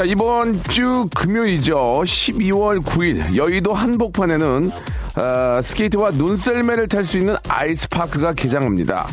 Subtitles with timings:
[0.00, 1.76] 자, 이번 주 금요일이죠.
[1.76, 9.06] 12월 9일 여의도 한복판에는 어, 스케이트와 눈썰매를 탈 수 있는 아이스파크가 개장합니다.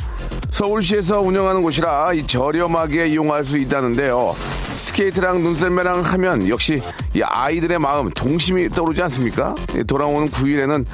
[0.49, 4.33] 서울시에서 운영하는 곳이라 이 저렴하게 이용할 수 있다는데요.
[4.75, 6.81] 스케이트랑 눈썰매랑 하면 역시
[7.13, 9.55] 이 아이들의 마음 동심이 떠오르지 않습니까?
[9.75, 10.85] 예, 돌아오는 9일에는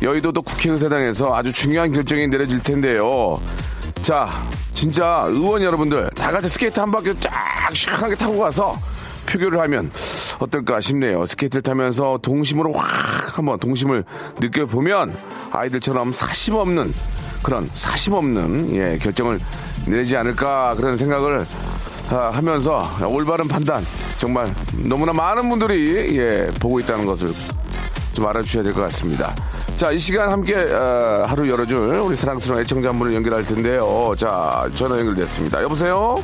[0.00, 3.36] 여의도도 국회의사당에서 아주 중요한 결정이 내려질 텐데요.
[4.00, 4.28] 자,
[4.74, 8.78] 진짜 의원 여러분들 다 같이 스케이트 한 바퀴 쫙 시원하게 타고 가서
[9.30, 9.90] 표결을 하면
[10.38, 11.26] 어떨까 싶네요.
[11.26, 14.04] 스케이트를 타면서 동심으로 확 한번 동심을
[14.40, 15.16] 느껴보면
[15.52, 16.92] 아이들처럼 사심 없는
[17.42, 19.40] 그런 사심 없는 예, 결정을
[19.86, 21.46] 내지 않을까 그런 생각을
[22.10, 23.84] 아, 하면서 올바른 판단
[24.18, 27.32] 정말 너무나 많은 분들이 예, 보고 있다는 것을
[28.12, 29.34] 좀 알아주셔야 될 것 같습니다.
[29.76, 34.12] 자, 이 시간 함께 어, 하루 열어줄 우리 사랑스러운 애청자 한 분을 연결할 텐데요.
[34.18, 35.62] 자, 전화 연결됐습니다.
[35.62, 36.22] 여보세요?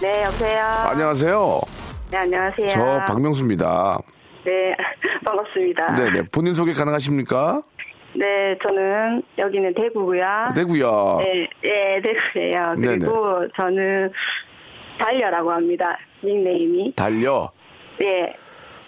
[0.00, 0.64] 네, 여보세요.
[0.64, 1.60] 안녕하세요.
[2.10, 2.68] 네, 안녕하세요.
[2.68, 3.98] 저 박명수입니다.
[4.44, 4.76] 네,
[5.24, 5.92] 반갑습니다.
[5.96, 6.22] 네 네.
[6.32, 7.62] 본인 소개 가능하십니까?
[8.14, 10.24] 네, 저는 여기는 대구고요.
[10.54, 11.18] 대구요.
[11.18, 12.74] 네, 네, 대구예요.
[12.76, 12.98] 네네.
[12.98, 14.10] 그리고 저는
[14.98, 15.98] 달려라고 합니다.
[16.24, 16.94] 닉네임이.
[16.94, 17.50] 달려.
[17.98, 18.34] 네,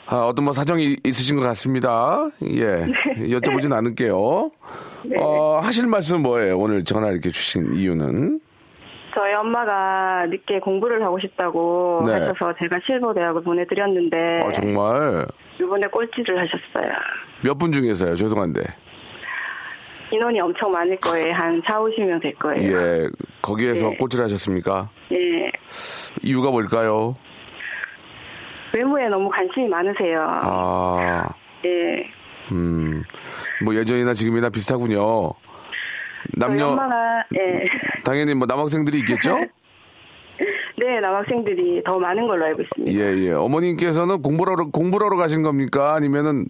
[0.07, 2.31] 아, 어떤 뭐 사정이 있으신 것 같습니다.
[2.43, 2.87] 예.
[3.29, 4.51] 여쭤보진 않을게요.
[5.05, 5.17] 네.
[5.21, 6.57] 어, 하실 말씀 뭐예요?
[6.57, 8.41] 오늘 전화 이렇게 주신 이유는?
[9.19, 12.13] 저희 엄마가 늦게 공부를 하고 싶다고 네.
[12.13, 15.27] 하셔서 제가 실버 대학을 보내드렸는데 아, 정말.
[15.61, 16.93] 이번에 꼴찌를 하셨어요.
[17.45, 18.15] 몇 분 중에서요?
[18.15, 18.63] 죄송한데.
[20.13, 21.35] 인원이 엄청 많을 거예요.
[21.35, 22.63] 한 4, 50명 될 거예요.
[22.81, 23.09] 예.
[23.43, 23.97] 거기에서 네.
[23.97, 24.89] 꼴찌를 하셨습니까?
[25.11, 25.51] 예.
[26.23, 27.17] 이유가 뭘까요?
[28.73, 30.21] 외모에 너무 관심이 많으세요.
[30.43, 31.29] 아,
[31.65, 32.05] 예.
[32.53, 33.03] 음.
[33.65, 35.33] 뭐 예전이나 지금이나 비슷하군요.
[36.37, 37.65] 남녀, 엄마가 예.
[38.09, 39.37] 당연히 뭐 남학생들이 있겠죠?
[40.81, 42.99] 네, 남학생들이 더 많은 걸로 알고 있습니다.
[42.99, 43.33] 예, 예.
[43.33, 45.95] 어머님께서는 공부를 하러, 공부를 하러 가신 겁니까?
[45.95, 46.47] 아니면은,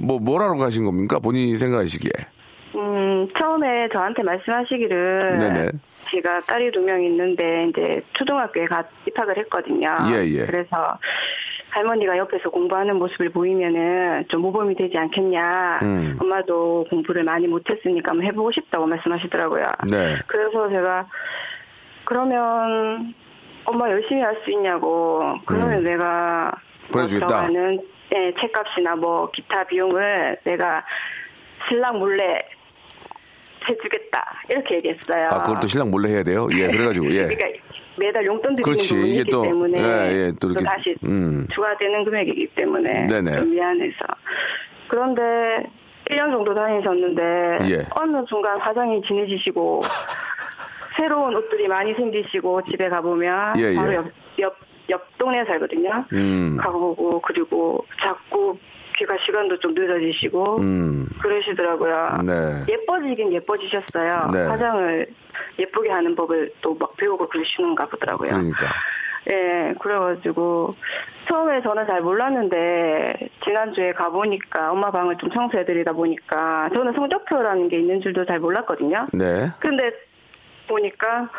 [0.00, 1.20] 뭐, 뭘 하러 가신 겁니까?
[1.20, 2.10] 본인이 생각하시기에.
[2.74, 5.70] 음, 처음에 저한테 말씀하시기를 네네.
[6.10, 9.94] 제가 딸이 두 명 있는데 이제 초등학교에 가 입학을 했거든요.
[10.10, 10.44] 예, 예.
[10.46, 10.98] 그래서
[11.74, 15.80] 할머니가 옆에서 공부하는 모습을 보이면은 좀 모범이 되지 않겠냐.
[15.82, 16.16] 음.
[16.20, 19.64] 엄마도 공부를 많이 못했으니까 한번 해보고 싶다고 말씀하시더라고요.
[19.90, 20.14] 네.
[20.28, 21.08] 그래서 제가
[22.04, 23.12] 그러면
[23.64, 26.52] 엄마 열심히 할 수 있냐고 그러면 내가
[26.86, 26.92] 음.
[26.92, 27.26] 보내주겠다.
[27.26, 27.80] 뭐 들어가는
[28.14, 30.84] 예, 책값이나 뭐 기타 비용을 내가
[31.66, 32.40] 신랑 몰래
[33.68, 35.28] 해주겠다 이렇게 얘기했어요.
[35.32, 36.46] 아, 그걸 또 신랑 몰래 해야 돼요?
[36.52, 37.22] 예, 그래가지고, 예.
[37.34, 37.46] 그러니까
[37.96, 41.46] 매달 용돈 드리는 그렇지, 부분이 있기 또, 때문에 예, 예, 또 이렇게, 다시 음.
[41.52, 43.36] 추가되는 금액이기 때문에 네네.
[43.36, 43.98] 좀 미안해서
[44.88, 45.22] 그런데
[46.10, 47.22] 1년 정도 다니셨는데
[47.70, 47.86] 예.
[47.94, 49.80] 어느 순간 화장이 진해지시고
[50.96, 53.74] 새로운 옷들이 많이 생기시고 집에 가보면 예, 예.
[53.74, 54.06] 바로 옆,
[54.38, 54.56] 옆,
[54.90, 56.04] 옆 동네에 살거든요.
[56.12, 56.56] 음.
[56.60, 58.58] 가보고 그리고 자꾸
[58.98, 61.08] 귀가 시간도 좀 늦어지시고 음.
[61.20, 62.18] 그러시더라고요.
[62.24, 62.32] 네.
[62.68, 64.30] 예뻐지긴 예뻐지셨어요.
[64.32, 64.44] 네.
[64.46, 65.06] 화장을
[65.58, 68.30] 예쁘게 하는 법을 또 막 배우고 그러시는가 보더라고요.
[68.30, 68.66] 그러니까.
[69.30, 70.72] 예, 그래가지고
[71.28, 78.00] 처음에 저는 잘 몰랐는데 지난주에 가보니까 엄마 방을 좀 청소해드리다 보니까 저는 성적표라는 게 있는
[78.02, 79.06] 줄도 잘 몰랐거든요.
[79.14, 79.48] 네.
[79.60, 79.90] 근데
[80.68, 81.30] 보니까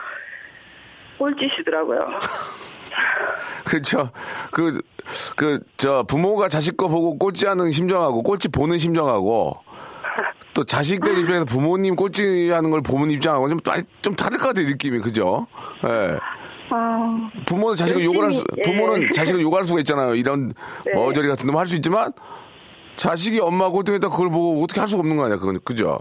[1.20, 2.00] 꼴찌시더라고요.
[3.66, 4.10] 그렇죠.
[4.52, 4.82] 그,
[5.36, 9.58] 그, 저, 부모가 자식 거 보고 꼴찌 하는 심정하고, 꼴찌 보는 심정하고,
[10.54, 13.60] 또 자식들 입장에서 부모님 꼴찌 하는 걸 보는 입장하고 좀,
[14.02, 15.00] 좀 다를 것 같아요, 느낌이.
[15.00, 15.48] 그죠?
[15.84, 16.18] 예.
[16.70, 18.62] 아, 부모는 자식을 욕을 할 수, 예.
[18.64, 20.16] 부모는 자식을 욕할 수가 있잖아요.
[20.16, 20.52] 이런
[20.86, 20.94] 네.
[20.94, 22.14] 머저리 같은 놈 할 수 있지만,
[22.96, 25.60] 자식이 엄마 꼴등했다 그걸 보고 어떻게 할 수가 없는 거 아니야, 그건.
[25.66, 26.00] 그죠?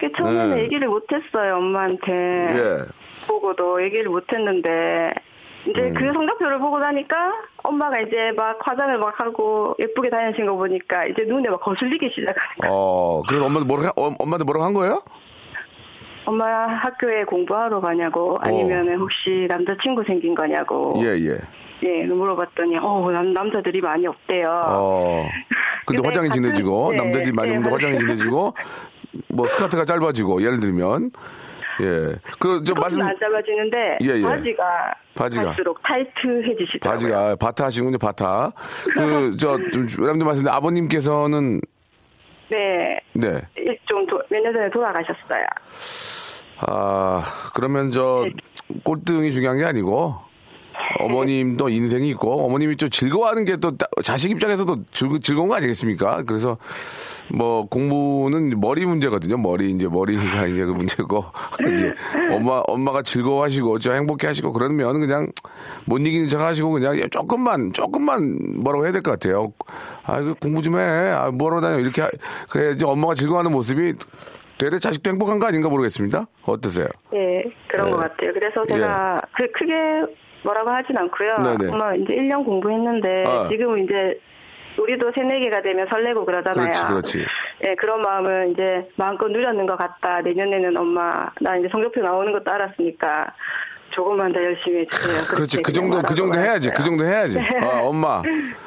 [0.00, 0.62] 그 처음에는 네.
[0.62, 2.78] 얘기를 못했어요 엄마한테 예.
[3.26, 5.12] 보고도 얘기를 못했는데
[5.66, 5.94] 이제 음.
[5.94, 7.32] 그 성적표를 보고 나니까
[7.62, 12.56] 엄마가 이제 막 화장을 막 하고 예쁘게 다니신 거 보니까 이제 눈에 막 거슬리기 시작하는
[12.60, 12.72] 거예요.
[12.74, 15.02] 어, 그래서 엄마한테 뭐라고, 하- 어, 엄마한테 뭐라고 한 거예요?
[16.24, 21.02] 엄마 학교에 공부하러 가냐고 아니면 혹시 남자친구 생긴 거냐고 어.
[21.02, 21.34] 예, 예.
[21.82, 24.46] 예 물어봤더니 어 남, 남자들이 많이 없대요.
[24.66, 25.26] 어.
[25.86, 27.98] 근데 근데 화장이 같은- 진해지고, 네, 남자들이 많이 네, 오는데 화장이.
[27.98, 28.52] 진해지고,
[29.28, 31.12] 뭐 스커트가 짧아지고, 예를 들면.
[31.80, 32.14] 예.
[32.38, 34.22] 그, 저 말씀, 안 잡아지는데 예, 예.
[34.22, 35.44] 바지가 바지가.
[35.44, 36.90] 갈수록 타이트해지시더라고요.
[36.92, 38.52] 바지가 바타 하시군요, 바타.
[38.94, 41.60] 그, 저, 좀, 여러분들 말씀인데 아버님께서는,
[42.50, 43.42] 네, 네.
[43.86, 45.44] 좀 몇 년 전에 돌아가셨어요.
[46.60, 47.22] 아,
[47.54, 48.26] 그러면 저,
[48.84, 50.16] 꼴등이 중요한 게 아니고,
[51.00, 53.72] 어머님도 인생이 있고, 어머님이 좀 즐거워하는 게 또
[54.04, 56.22] 자식 입장에서도 즐, 즐거운 거 아니겠습니까?
[56.26, 56.56] 그래서,
[57.30, 59.36] 뭐, 공부는 머리 문제거든요.
[59.36, 61.24] 머리, 이제 머리가 이제 그 문제고,
[61.60, 61.92] 이제
[62.32, 65.30] 엄마, 엄마가 즐거워하시고, 저 행복해 하시고, 그러면 그냥
[65.84, 69.52] 못 이기는 척 하시고, 그냥 조금만, 조금만 뭐라고 해야 될 것 같아요.
[70.04, 70.82] 아, 그 공부 좀 해.
[70.82, 71.78] 아, 뭐하러 다녀.
[71.80, 72.10] 이렇게, 하-
[72.48, 73.94] 그래야지 엄마가 즐거워하는 모습이
[74.58, 76.26] 되레 자식도 행복한 거 아닌가 모르겠습니다.
[76.44, 76.86] 어떠세요?
[77.14, 77.90] 예, 그런 예.
[77.92, 78.32] 것 같아요.
[78.32, 79.72] 그래서 제가 그 크게
[80.42, 81.36] 뭐라고 하진 않고요.
[81.38, 81.72] 네네.
[81.72, 83.48] 엄마 이제 1년 공부했는데 아.
[83.48, 84.20] 지금은 이제
[84.78, 86.66] 우리도 새네 개가 되면 설레고 그러잖아요.
[86.66, 87.26] 그렇지, 그렇지.
[87.66, 90.20] 예, 그런 마음을 이제 마음껏 누렸는 것 같다.
[90.22, 93.32] 내년에는 엄마 나 이제 성적표 나오는 것도 알았으니까
[93.98, 95.24] 조금만 더 열심히 해주세요.
[95.34, 95.60] 그렇지.
[95.62, 96.70] 그 정도, 그 정도 해야지.
[96.70, 96.84] 그.
[96.84, 97.34] 정도 해야지.
[97.36, 97.48] 네.
[97.60, 98.22] 아, 엄마.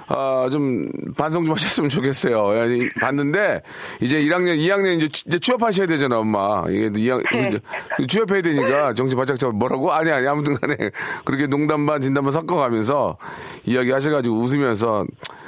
[0.07, 0.85] 아, 좀,
[1.17, 2.57] 반성 좀 하셨으면 좋겠어요.
[2.57, 3.61] 야, 이- 봤는데,
[4.01, 6.65] 이제 1학년, 2학년 이제, 취- 이제 취업하셔야 되잖아, 엄마.
[6.69, 8.05] 이게 2학, 네.
[8.07, 9.53] 취업해야 되니까 정신 바짝 잡아.
[9.53, 9.93] 뭐라고?
[9.93, 10.75] 아니, 아니, 아무튼 간에.
[11.23, 13.17] 그렇게 농담 반, 진담 반 섞어가면서
[13.65, 15.05] 이야기 하셔가지고 웃으면서.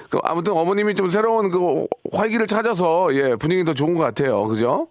[0.09, 4.45] 그 아무튼 어머님이 좀 새로운 그 활기를 찾아서, 예, 분위기 더 좋은 것 같아요.
[4.45, 4.88] 그죠?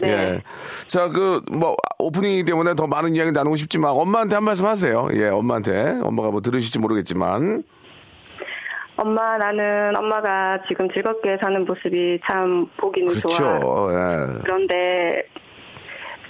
[0.00, 0.08] 네.
[0.08, 0.42] 예.
[0.86, 5.08] 자, 그, 뭐, 오프닝이기 때문에 더 많은 이야기 나누고 싶지만, 엄마한테 한 말씀 하세요.
[5.12, 6.00] 예, 엄마한테.
[6.02, 7.64] 엄마가 뭐 들으실지 모르겠지만.
[8.96, 13.58] 엄마 나는 엄마가 지금 즐겁게 사는 모습이 참 보기는 좋아.
[13.58, 13.88] 그렇죠.
[13.92, 14.40] 예.
[14.42, 15.22] 그런데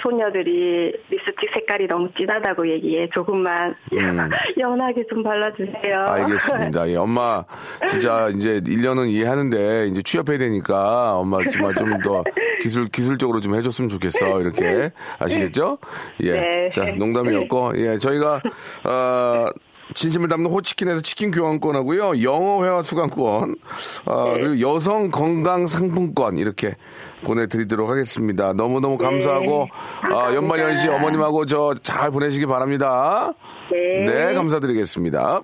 [0.02, 3.08] 소녀들이 립스틱 색깔이 너무 진하다고 얘기해.
[3.14, 4.30] 조금만 음.
[4.58, 5.98] 연하게 좀 발라주세요.
[6.06, 6.88] 알겠습니다.
[6.88, 7.44] 예, 엄마,
[7.88, 12.22] 진짜 이제 1년은 이해하는데, 이제 취업해야 되니까, 엄마 정말 좀 더
[12.60, 14.40] 기술, 기술적으로 좀 해줬으면 좋겠어.
[14.40, 14.90] 이렇게.
[15.18, 15.78] 아시겠죠?
[16.22, 16.32] 예.
[16.32, 16.66] 네.
[16.70, 18.40] 자, 농담이었고, 예, 저희가,
[18.84, 19.46] 어,
[19.94, 22.22] 진심을 담는 호치킨에서 치킨 교환권하고요.
[22.22, 23.56] 영어 회화 수강권,
[24.04, 26.74] 어, 그리고 여성 건강 상품권 이렇게
[27.24, 28.52] 보내드리도록 하겠습니다.
[28.52, 30.34] 너무너무 감사하고, 아, 감사합니다.
[30.36, 33.32] 연말연시 어머님하고 저 잘 보내시기 바랍니다.
[33.72, 34.04] 네.
[34.28, 35.42] 네, 감사드리겠습니다.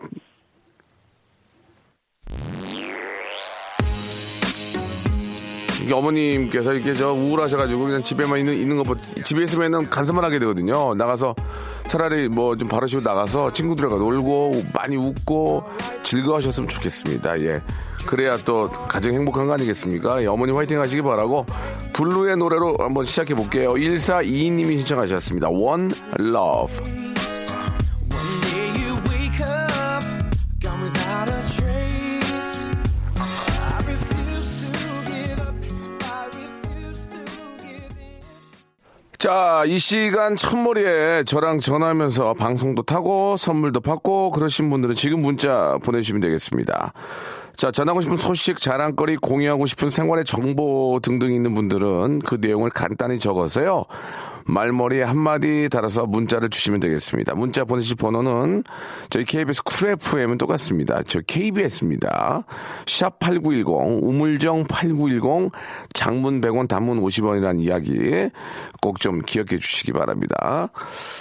[5.83, 10.39] 이게 어머님께서 이렇게 저 우울하셔가지고 그냥 집에만 있는, 있는 거, 보- 집에 있으면은 간섭만 하게
[10.39, 10.95] 되거든요.
[10.95, 11.35] 나가서
[11.89, 15.65] 차라리 뭐 좀 바르시고 나가서 친구들과 놀고 많이 웃고
[16.03, 17.41] 즐거워하셨으면 좋겠습니다.
[17.41, 17.63] 예.
[18.07, 20.23] 그래야 또 가장 행복한 거 아니겠습니까?
[20.23, 21.47] 예, 어머니 화이팅 하시기 바라고
[21.95, 23.73] 블루의 노래로 한번 시작해 볼게요.
[23.75, 25.49] 1422님이 신청하셨습니다.
[25.49, 25.91] One
[26.21, 27.14] Love.
[39.25, 46.21] 자, 이 시간 첫머리에 저랑 전화하면서 방송도 타고 선물도 받고 그러신 분들은 지금 문자 보내주시면
[46.21, 46.93] 되겠습니다.
[47.57, 53.19] 자, 전하고 싶은 소식, 자랑거리, 공유하고 싶은 생활의 정보 등등 있는 분들은 그 내용을 간단히
[53.19, 53.87] 적어서요.
[54.47, 57.35] 말머리에 한마디 달아서 문자를 주시면 되겠습니다.
[57.35, 58.65] 문자 보내실 번호는
[59.11, 61.03] 저희 KBS Cool FM은 똑같습니다.
[61.07, 62.45] 저 KBS입니다.
[62.87, 65.51] 샵 8910, 우물정 8910,
[65.95, 68.29] 장문 100원, 단문 50원이라는 이야기
[68.81, 70.69] 꼭 좀 기억해 주시기 바랍니다.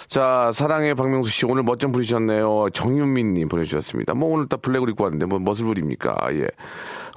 [0.08, 2.70] 자, 사랑의 박명수 씨 오늘 멋좀 부리셨네요.
[2.74, 4.14] 정윤민 님 보내주셨습니다.
[4.14, 6.16] 뭐 오늘 딱 블랙을 입고 왔는데 뭐 멋을 부립니까?
[6.34, 6.48] 예.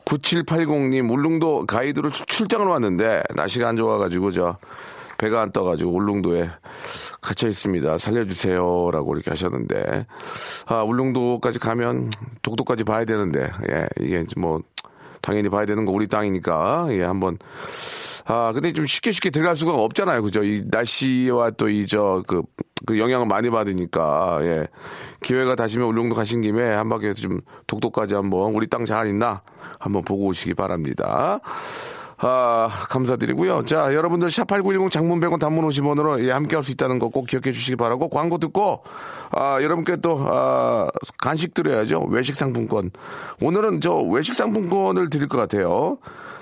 [0.07, 4.57] 9780님 울릉도 가이드로 출- 출장을 왔는데 날씨가 안 좋아가지고 저
[5.19, 6.51] 배가 안 떠가지고 울릉도에
[7.21, 7.99] 갇혀 있습니다.
[7.99, 10.07] 살려주세요라고 이렇게 하셨는데.
[10.67, 12.11] 아 울릉도까지 가면
[12.43, 13.51] 독도까지 봐야 되는데.
[13.71, 14.61] 예 이게 뭐
[15.23, 16.89] 당연히 봐야 되는 거 우리 땅이니까.
[16.91, 17.39] 예 한번.
[18.29, 20.23] 아 근데 좀 쉽게 쉽게 들어갈 수가 없잖아요.
[20.23, 20.43] 그죠?
[20.43, 22.43] 이 날씨와 또 이 저그
[22.87, 24.41] 그 영향을 많이 받으니까.
[24.43, 24.67] 예.
[25.23, 29.43] 기회가 다시면 울릉도 가신 김에 한 바퀴 좀 독도까지 한번 우리 땅 잘 있나
[29.79, 31.41] 한번 보고 오시기 바랍니다.
[32.19, 33.65] 아, 감사드리고요.
[33.65, 37.53] 자, 여러분들 샵8910 장문 100원 단문 50원으로 예, 함께 할 수 있다는 거 꼭 기억해
[37.53, 38.83] 주시기 바라고 광고 듣고
[39.31, 42.07] 아, 여러분께 또 아, 간식 드려야죠.
[42.09, 42.91] 외식 상품권.
[43.43, 45.99] 오늘은 저 외식 상품권을 드릴 것 같아요.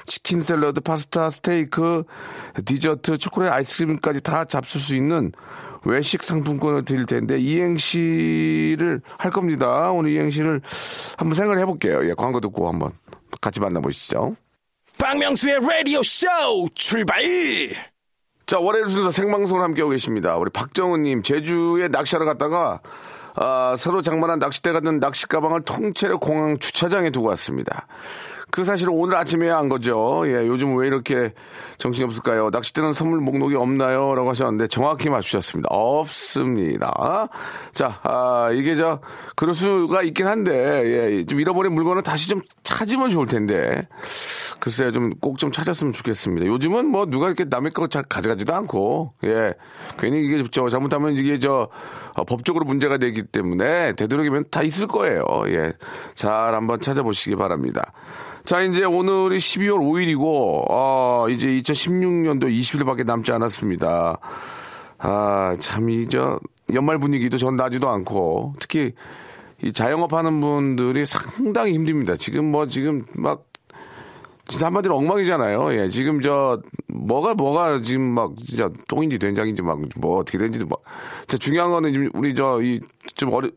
[0.06, 2.04] 치킨 샐러드, 파스타, 스테이크,
[2.64, 5.32] 디저트, 초콜릿 아이스크림까지 다 잡술 수 있는
[5.84, 9.90] 외식 상품권을 드릴 텐데 이행시를 할 겁니다.
[9.92, 10.60] 오늘 이행시를
[11.16, 12.08] 한번 생각을 해볼게요.
[12.08, 12.92] 예, 광고 듣고 한번
[13.40, 14.36] 같이 만나보시죠.
[15.04, 16.26] 박명수의 라디오 쇼
[16.74, 17.22] 출발!
[18.46, 20.34] 자, 월요일 순서 생방송을 함께하고 계십니다.
[20.38, 22.80] 우리 박정우님, 제주에 낚시하러 갔다가,
[23.34, 27.86] 아, 새로 장만한 낚싯대 같은 낚시 가방을 통째로 공항 주차장에 두고 왔습니다.
[28.54, 30.22] 그 사실은 오늘 아침에 한 거죠.
[30.26, 31.34] 예, 요즘 왜 이렇게
[31.78, 32.50] 정신이 없을까요?
[32.50, 34.14] 낚싯대는 선물 목록이 없나요?
[34.14, 35.66] 라고 하셨는데 정확히 맞추셨습니다.
[35.72, 37.28] 없습니다.
[37.72, 39.00] 자, 아, 이게 저,
[39.34, 40.52] 그럴 수가 있긴 한데,
[40.84, 43.88] 예, 좀 잃어버린 물건을 다시 좀 찾으면 좋을 텐데.
[44.60, 46.46] 글쎄 좀꼭 좀 찾았으면 좋겠습니다.
[46.46, 49.52] 요즘은 뭐 누가 이렇게 남의 거 잘 가져가지도 않고 예
[49.98, 51.68] 괜히 이게 저 잘못하면 이게 저 어,
[52.22, 55.24] 법적으로 문제가 되기 때문에 되도록이면 다 있을 거예요.
[55.48, 55.72] 예
[56.14, 57.92] 잘 한번 찾아보시기 바랍니다.
[58.44, 64.18] 자 이제 오늘이 12월 5일이고 어 이제 2016년도 20일밖에 남지 않았습니다.
[64.98, 66.38] 아 참 이 저
[66.72, 68.92] 연말 분위기도 전 나지도 않고 특히
[69.62, 72.16] 이 자영업 하는 분들이 상당히 힘듭니다.
[72.16, 73.44] 지금 뭐 지금 막
[74.46, 75.72] 진짜 한마디로 엉망이잖아요.
[75.74, 80.78] 예, 지금 저 뭐가 뭐가 지금 막 진짜 똥인지 된장인지 막 뭐 어떻게 된지도 뭐.
[81.26, 82.80] 진짜 중요한 거는 지금 우리 저 이
[83.14, 83.48] 좀 어려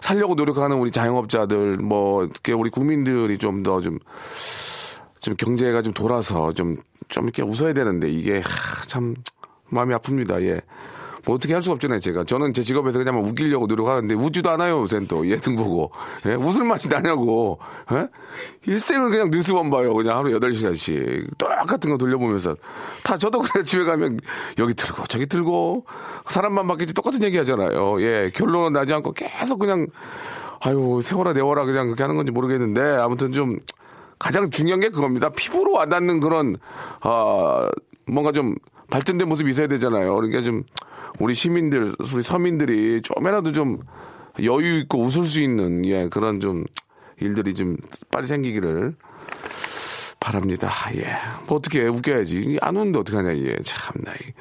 [0.00, 3.98] 살려고 노력하는 우리 자영업자들 뭐 이렇게 우리 국민들이 좀 더 좀
[5.20, 9.14] 좀 경제가 좀 돌아서 좀좀 이렇게 웃어야 되는데 이게 하, 참
[9.68, 10.40] 마음이 아픕니다.
[10.42, 10.60] 예.
[11.24, 12.24] 뭐 어떻게 할 수가 없잖아요, 제가.
[12.24, 15.28] 저는 제 직업에서 그냥 막 웃기려고 노력하는데 웃지도 않아요, 요새는 또.
[15.28, 15.90] 예등 보고.
[16.26, 16.34] 예?
[16.34, 17.58] 웃을 맛이 나냐고.
[17.92, 18.08] 예?
[18.66, 19.94] 일생을 그냥 뉴스만 봐요.
[19.94, 21.38] 그냥 하루 8시간씩.
[21.38, 22.56] 똑같은 거 돌려보면서.
[23.02, 24.18] 다 저도 그냥 집에 가면
[24.58, 25.84] 여기 들고 저기 들고
[26.26, 28.00] 사람만 바뀌지 똑같은 얘기 하잖아요.
[28.02, 28.30] 예.
[28.34, 29.86] 결론은 나지 않고 계속 그냥
[30.60, 33.58] 아유, 세워라 내워라 그냥 그렇게 하는 건지 모르겠는데 아무튼 좀
[34.18, 35.28] 가장 중요한 게 그겁니다.
[35.30, 36.56] 피부로 와닿는 그런
[37.00, 37.68] 아
[38.06, 38.56] 뭔가 좀
[38.90, 40.14] 발전된 모습이 있어야 되잖아요.
[40.16, 40.64] 그러니까 좀
[41.18, 43.80] 우리 시민들, 우리 서민들이 좀이라도 좀
[44.42, 46.64] 여유 있고 웃을 수 있는 예 그런 좀
[47.20, 47.76] 일들이 좀
[48.10, 48.94] 빨리 생기기를
[50.20, 50.70] 바랍니다.
[50.94, 51.16] 예.
[51.46, 52.58] 뭐 어떻게 해, 웃겨야지.
[52.60, 53.56] 안 웃는데 어떡하냐, 이게.
[53.62, 54.12] 참나.
[54.12, 54.32] 이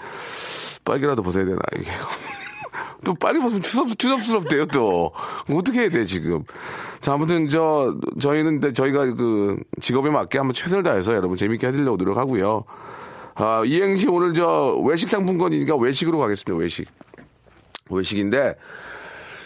[0.84, 1.92] 빨개라도 벗어야 되나, 이게.
[3.06, 5.12] 또 빨리 벗으면 추섭, 추섭스럽대요, 또.
[5.48, 6.44] 뭐 어떻게 해야 돼, 지금.
[7.00, 12.66] 자, 아무튼 저, 저희는 저희가 그 직업에 맞게 한번 최선을 다해서 여러분 재밌게 해드리려고 노력하고요.
[13.40, 16.88] 아, 이행시 오늘 저 외식 상품권이니까 외식으로 가겠습니다, 외식.
[17.90, 18.56] 외식인데,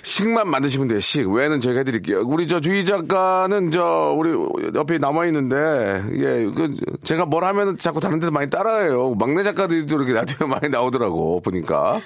[0.02, 1.30] 식만 만드시면 돼요, 식.
[1.30, 2.24] 외는 저희가 해드릴게요.
[2.26, 4.32] 우리 저 주희 작가는 저, 우리
[4.74, 9.14] 옆에 남아 있는데, 예, 그, 제가 뭘 하면 자꾸 다른 데서 많이 따라해요.
[9.16, 12.00] 막내 작가들도 이렇게 라디오에 많이 나오더라고, 보니까.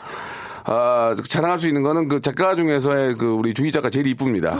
[0.63, 4.57] 아, 자랑할 수 있는 거는 그 작가 중에서의 그 우리 주희 작가 제일 이쁩니다.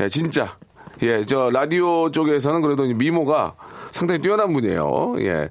[0.00, 0.56] 예, 진짜.
[1.02, 3.56] 예, 저 라디오 쪽에서는 그래도 미모가
[3.92, 5.14] 상당히 뛰어난 분이에요.
[5.20, 5.50] 예.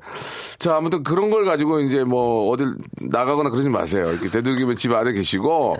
[0.57, 4.05] 자, 아무튼 그런 걸 가지고 이제 뭐 어딜 나가거나 그러지 마세요.
[4.11, 5.77] 이렇게 되도록이면 집 안에 계시고,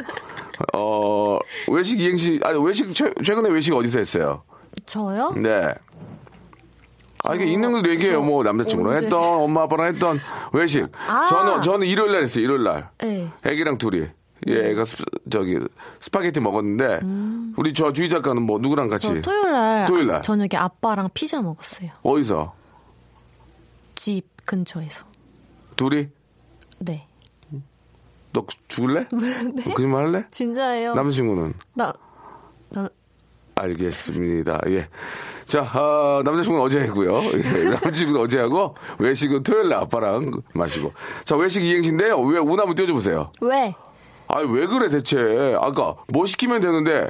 [0.74, 1.40] 어,
[1.70, 4.44] 외식 이행시, 아니, 외식, 최, 최근에 외식 어디서 했어요?
[4.86, 5.34] 저요?
[5.36, 5.74] 네.
[7.24, 8.22] 아, 이게 있는 걸 얘기해요.
[8.22, 10.20] 뭐, 남자친구랑 했던, 엄마, 아빠랑 했던
[10.54, 10.88] 외식.
[11.08, 11.26] 아.
[11.28, 12.90] 저는, 저는 일요일 날 했어요, 일요일 날.
[13.00, 13.30] 네.
[13.44, 14.08] 애기랑 둘이.
[14.48, 15.60] 예, 애가 스, 저기,
[16.00, 17.02] 스파게티 먹었는데,
[17.58, 19.08] 우리 저 주희 작가는 뭐, 누구랑 같이?
[19.08, 20.22] 저 토요일 날 토요일 날.
[20.22, 21.92] 저녁에 아빠랑 피자 먹었어요.
[22.04, 22.54] 어디서?
[23.96, 25.06] 집 근처에서.
[25.76, 26.08] 둘이?
[26.80, 27.08] 네.
[28.34, 29.08] 너 죽을래?
[29.54, 29.64] 네.
[29.74, 30.26] 거짓말 할래?
[30.32, 30.94] 진짜예요.
[30.94, 31.54] 남자친구는?
[31.76, 31.94] 나,
[32.70, 32.90] 나,
[33.56, 34.62] 알겠습니다.
[34.68, 34.88] 예.
[35.46, 37.22] 자, 아, 남자친구는 어제 했고요.
[37.34, 40.94] 예, 남자친구는 어제 하고, 외식은 토요일 날 아빠랑 마시고.
[41.26, 42.20] 자, 외식 이행시인데요.
[42.22, 43.32] 왜, 운 한번 띄워줘보세요.
[43.42, 43.76] 왜?
[44.34, 45.56] 아니, 왜 그래, 대체.
[45.60, 47.10] 아까, 뭐 시키면 되는데,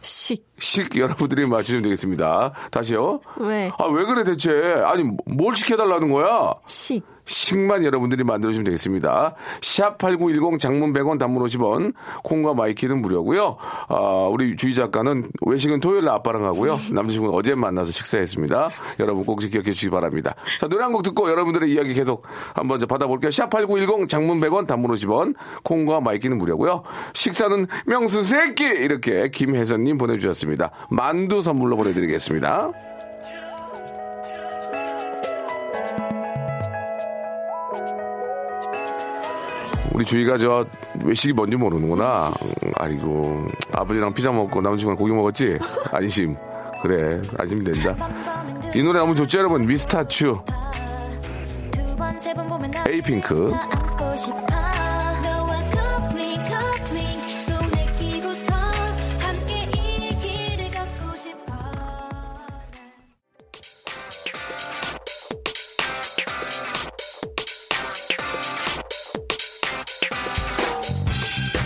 [0.00, 0.46] 식.
[0.58, 2.52] 식 여러분들이 맞추시면 되겠습니다.
[2.70, 3.20] 다시요.
[3.38, 3.70] 왜?
[3.78, 4.50] 아, 왜 그래, 대체.
[4.84, 6.54] 아니, 뭘 시켜달라는 거야?
[6.66, 7.02] 식.
[7.28, 9.34] 식만 여러분들이 만들어주시면 되겠습니다.
[9.60, 11.94] 샵8910 장문 100원 단문 50원
[12.24, 13.56] 콩과 my K는 무료고요.
[13.88, 16.78] 아, 우리 주희 작가는 외식은 토요일 날 아빠랑 하고요.
[16.90, 18.70] 남자친구는 어제 만나서 식사했습니다.
[19.00, 20.34] 여러분 꼭 기억해 주시기 바랍니다.
[20.58, 22.22] 자, 노래 한 곡 듣고 여러분들의 이야기 계속
[22.54, 23.28] 한번 저 받아볼게요.
[23.28, 26.82] 샵8910 장문 100원 단문 50원 콩과 my K는 무료고요.
[27.12, 30.70] 식사는 명수 새끼 이렇게 김혜선님 보내주셨습니다.
[30.88, 32.72] 만두 선물로 보내드리겠습니다.
[39.98, 40.64] 우리 주희가 저
[41.04, 42.28] 외식이 뭔지 모르는구나.
[42.28, 45.58] 음, 아이고 아버지랑 피자 먹고 남자친구랑 고기 먹었지?
[45.90, 46.36] 안심.
[46.82, 47.96] 그래 안심 된다.
[48.76, 50.40] 이 노래 너무 좋죠 여러분 미스타츄
[52.88, 53.50] 에이핑크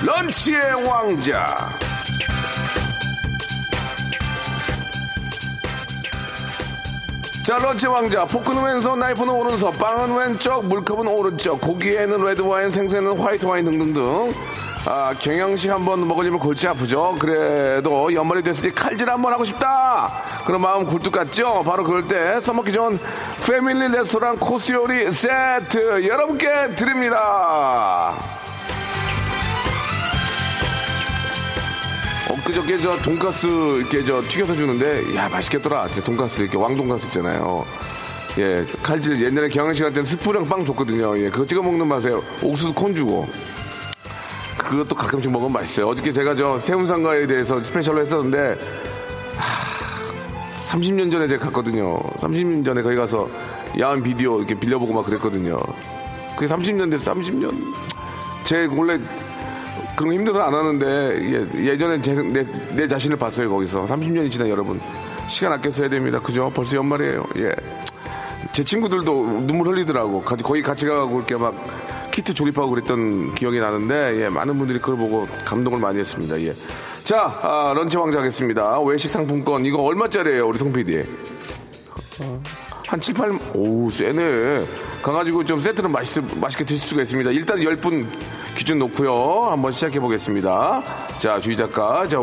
[0.04, 1.56] 런치의 왕자.
[7.44, 8.24] 자, 런치 왕자.
[8.24, 14.34] 포크는 왼손, 나이프는 오른손, 빵은 왼쪽, 물컵은 오른쪽, 고기에는 레드와인, 생선에는 화이트와인 등등등.
[14.86, 17.14] 아, 경양식 한번 먹으려면 골치 아프죠.
[17.20, 20.12] 그래도 연말이 됐으니 칼질 한번 하고 싶다.
[20.44, 21.62] 그런 마음 굴뚝 같죠?
[21.62, 22.98] 바로 그럴 때 써먹기 좋은
[23.46, 28.31] 패밀리 레스토랑 코스 요리 세트 여러분께 드립니다.
[32.44, 35.88] 그저께 저 돈가스 이렇게 저 튀겨서 주는데 야 맛있겠더라.
[35.88, 37.64] 제 돈가스 이렇게 왕돈가스 있잖아요.
[38.38, 41.16] 예 칼질 옛날에 경영식 할 때는 스프랑 빵 줬거든요.
[41.18, 42.10] 예 그거 찍어 먹는 맛에
[42.42, 43.28] 옥수수 콘 주고.
[44.58, 45.88] 그것도 가끔씩 먹으면 맛있어요.
[45.88, 48.58] 어저께 제가 저 새우상가에 대해서 스페셜로 했었는데
[49.36, 51.98] 하, 30년 전에 제가 갔거든요.
[52.18, 53.28] 30년 전에 거기 가서
[53.78, 55.58] 야한 비디오 이렇게 빌려보고 막 그랬거든요.
[56.36, 57.54] 그게 30년 됐어 30년.
[58.44, 58.98] 제 원래
[60.02, 62.44] 그런 거 힘들어서 안 하는데 예, 전에 제, 내,
[62.74, 63.84] 내 자신을 봤어요 거기서.
[63.84, 64.80] 30년이 지난 여러분.
[65.28, 66.18] 시간 아껴 써야 됩니다.
[66.20, 66.50] 그죠?
[66.52, 67.24] 벌써 연말이에요.
[67.36, 67.52] 예.
[68.52, 70.22] 제 친구들도 눈물 흘리더라고.
[70.22, 71.54] 가- 거기 같이 가고 이렇게 막
[72.10, 76.40] 키트 조립하고 그랬던 기억이 나는데 예, 많은 분들이 그걸 보고 감동을 많이 했습니다.
[76.42, 76.52] 예.
[77.04, 78.80] 자 아, 런치 왕자 하겠습니다.
[78.80, 79.64] 외식 상품권.
[79.64, 81.04] 이거 얼마짜리예요 우리 송 PD
[82.88, 84.66] 한 7, 8, 오, 세네.
[85.02, 87.30] 가가지고 좀 세트는 맛있, 맛있게 드실 수가 있습니다.
[87.32, 88.06] 일단 10분
[88.54, 89.48] 기준 놓고요.
[89.50, 90.82] 한번 시작해 보겠습니다.
[91.18, 92.06] 자, 주희 작가.
[92.06, 92.18] 자,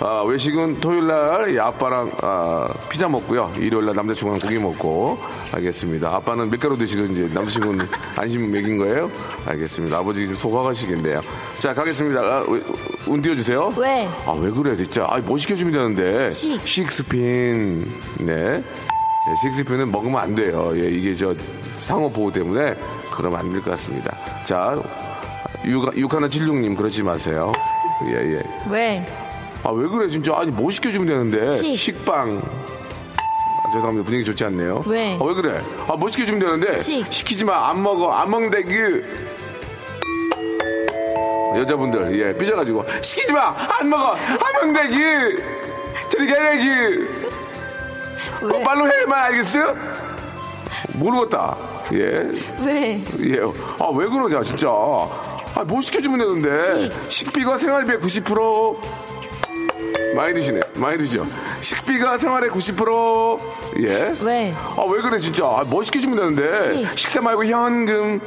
[0.00, 3.54] 아, 외식은 토요일 날이 아빠랑 아, 피자 먹고요.
[3.56, 5.18] 일요일 날 남자친구랑 고기 먹고.
[5.52, 6.14] 알겠습니다.
[6.16, 9.10] 아빠는 밀가루 드시는지 남자친구는 안심 먹인 거예요?
[9.46, 9.96] 알겠습니다.
[9.98, 11.22] 아버지 좀 속아가시겠네요.
[11.58, 12.20] 자, 가겠습니다.
[12.20, 12.60] 아, 왜-
[13.06, 13.72] 운 띄워주세요.
[13.78, 14.06] 왜?
[14.26, 15.06] 아, 왜 그래, 진짜.
[15.08, 16.30] 아, 뭐 시켜주면 되는데.
[16.30, 16.60] 식.
[16.66, 17.90] 식스핀.
[18.18, 18.62] 네.
[19.28, 20.70] 네, 식스핀은 먹으면 안 돼요.
[20.74, 21.34] 예, 이게 저
[21.80, 22.74] 상호 보호 때문에
[23.12, 24.16] 그러면 안 될 것 같습니다.
[24.44, 24.80] 자,
[25.64, 27.52] 6, 하나 76님 그러지 마세요.
[28.06, 28.42] 예, 예.
[28.70, 29.06] 왜?
[29.64, 30.34] 아, 왜 그래, 진짜.
[30.36, 31.56] 아니, 뭐 시켜주면 되는데.
[31.58, 31.76] 식.
[31.76, 32.40] 식빵.
[32.40, 34.04] 아, 죄송합니다.
[34.04, 34.84] 분위기 좋지 않네요.
[34.86, 35.18] 왜?
[35.20, 35.60] 아, 왜 그래?
[35.88, 36.78] 아, 뭐 시켜주면 되는데.
[36.78, 37.12] 식.
[37.12, 37.68] 시키지 마.
[37.68, 38.10] 안 먹어.
[38.12, 39.28] 안 먹는데, 그.
[41.56, 42.84] 여자분들, 예, 삐져가지고.
[43.02, 43.54] 시키지 마!
[43.80, 44.14] 안 먹어!
[44.14, 45.42] 안 먹는데, 그.
[46.10, 46.50] 저리 가라,
[48.40, 48.46] 그.
[48.52, 48.62] 왜?
[48.62, 49.76] 말로 해만 알겠어요?
[50.94, 51.56] 모르겠다.
[51.92, 52.30] 예.
[52.64, 53.02] 왜?
[53.20, 53.40] 예.
[53.78, 54.68] 아, 왜 그러냐, 진짜.
[54.68, 56.90] 아, 뭐 시켜주면 되는데.
[57.08, 58.76] 식 비가 생활비의 90%.
[60.14, 60.60] 많이 드시네.
[60.74, 61.26] 많이 드죠.
[61.60, 63.38] 식비가 생활의 90%.
[63.80, 64.14] 예.
[64.20, 64.52] 왜?
[64.76, 65.44] 아, 왜 그래, 진짜.
[65.44, 66.62] 아, 뭐 시켜주면 되는데.
[66.62, 66.98] 식.
[66.98, 68.20] 식사 말고 현금.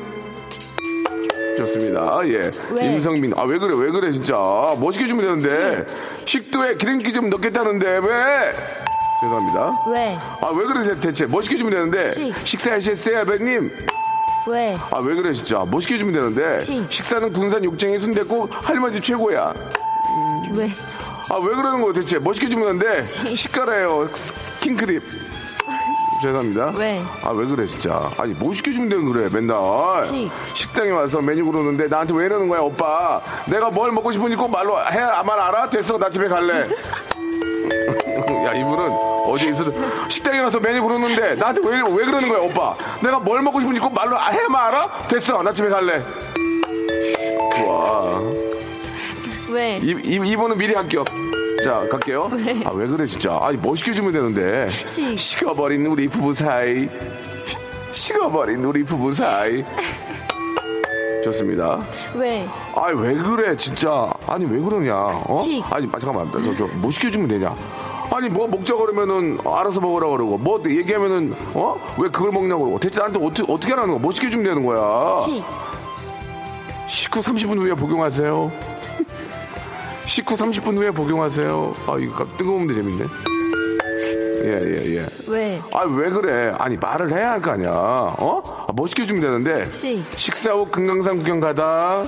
[1.57, 2.19] 좋습니다.
[2.25, 2.49] 예.
[2.71, 2.85] 왜?
[2.93, 3.33] 임성민.
[3.35, 4.35] 아, 왜 그래, 왜 그래, 진짜.
[4.77, 5.85] 뭐 시켜주면 되는데.
[6.25, 8.55] 식도에 기름기 좀 넣겠다는데, 왜?
[9.21, 9.83] 죄송합니다.
[9.87, 10.17] 왜?
[10.41, 11.25] 아, 왜 그래, 대체.
[11.25, 12.09] 뭐 시켜주면 되는데.
[12.09, 12.33] 식.
[12.43, 13.71] 식사하셨어요, 아버님?
[14.47, 14.75] 왜?
[14.89, 15.59] 아, 왜 그래, 진짜.
[15.59, 16.59] 뭐 시켜주면 되는데.
[16.59, 16.91] 식.
[16.91, 19.53] 식사는 군산 육쟁이 순대국 할머니 집 최고야.
[20.53, 20.67] 왜?
[21.29, 22.17] 아, 왜 그러는 거야, 대체.
[22.17, 23.01] 뭐 시켜주면 되는데.
[23.35, 24.09] 식가라요.
[24.59, 25.03] 킹크립.
[26.23, 26.73] 죄송합니다.
[26.77, 27.01] 왜?
[27.23, 28.11] 아, 왜 그래, 진짜.
[28.17, 30.01] 아니, 뭐 시켜주면 되는 그래, 맨날.
[30.03, 30.31] 식.
[30.55, 33.21] 식당에 와서 메뉴 고르는데 나한테 왜 이러는 거야, 오빠.
[33.47, 35.69] 내가 뭘 먹고 싶은지 꼭 말로 해, 말 알아?
[35.69, 36.67] 됐어, 나 집에 갈래.
[38.45, 39.65] 야, 이분은 어제 있어
[40.09, 42.75] 식당에 가서 메뉴 고르는데 나한테 왜, 왜 그러는 거야, 오빠?
[43.01, 45.07] 내가 뭘 먹고 싶은지 꼭 말로 해, 말 알아?
[45.07, 46.03] 됐어, 나 집에 갈래.
[47.57, 48.19] 좋아.
[49.49, 49.79] 왜?
[49.81, 51.05] 이, 이, 이분은 미리 합격.
[51.63, 52.29] 자, 갈게요.
[52.65, 53.37] 아, 왜 그래, 진짜.
[53.41, 54.69] 아니, 뭐 시켜주면 되는데.
[54.85, 55.17] 식.
[55.17, 56.89] 식어버린 우리 부부 사이.
[57.91, 59.63] 식어버린 우리 부부 사이.
[61.23, 61.79] 좋습니다.
[62.15, 62.47] 왜?
[62.75, 64.09] 아니, 왜 그래, 진짜.
[64.27, 64.95] 아니, 왜 그러냐.
[64.95, 65.41] 어?
[65.43, 65.63] 식.
[65.71, 66.31] 아니, 아, 잠깐만.
[66.31, 67.55] 저, 저, 뭐 시켜주면 되냐.
[68.13, 71.75] 아니, 뭐 먹자 그러면은 알아서 먹으라 그러고, 뭐 얘기하면은, 어?
[71.97, 72.79] 왜 그걸 먹냐고 그러고.
[72.79, 73.99] 대체 나한테 어떻게, 어떻게 하라는 거야?
[74.01, 75.17] 뭐 시켜주면 되는 거야.
[75.21, 75.43] 식.
[76.87, 78.51] 식후 30분 후에 복용하세요.
[80.05, 81.75] 식후 30분 후에 복용하세요.
[81.87, 83.05] 아, 이거 뜨거운데 재밌네.
[84.43, 85.05] 예, 예, 예.
[85.27, 85.61] 왜?
[85.71, 86.51] 아, 왜 그래?
[86.57, 87.69] 아니, 말을 해야 할 거 아니야.
[87.71, 88.65] 어?
[88.67, 89.71] 아, 뭐 시켜주면 되는데.
[89.71, 90.03] 식.
[90.17, 92.03] 식사 후 금강산 구경 가다.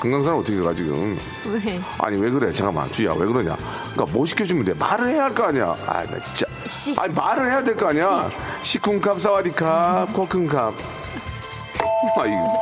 [0.00, 1.18] 금강산 어떻게 가, 지금?
[1.46, 1.80] 왜?
[1.98, 2.52] 아니, 왜 그래?
[2.52, 3.56] 잠깐만, 주희야, 왜 그러냐?
[3.94, 4.74] 그니까 뭐 시켜주면 돼?
[4.74, 5.74] 말을 해야 할 거 아니야.
[5.86, 6.46] 아, 나 진짜.
[6.66, 6.98] 식.
[6.98, 8.30] 아니, 말을 해야 될 거 아니야.
[8.62, 10.74] 시 쿵캅, 사와디캅, 코큰캅.
[12.18, 12.60] 아, 이거.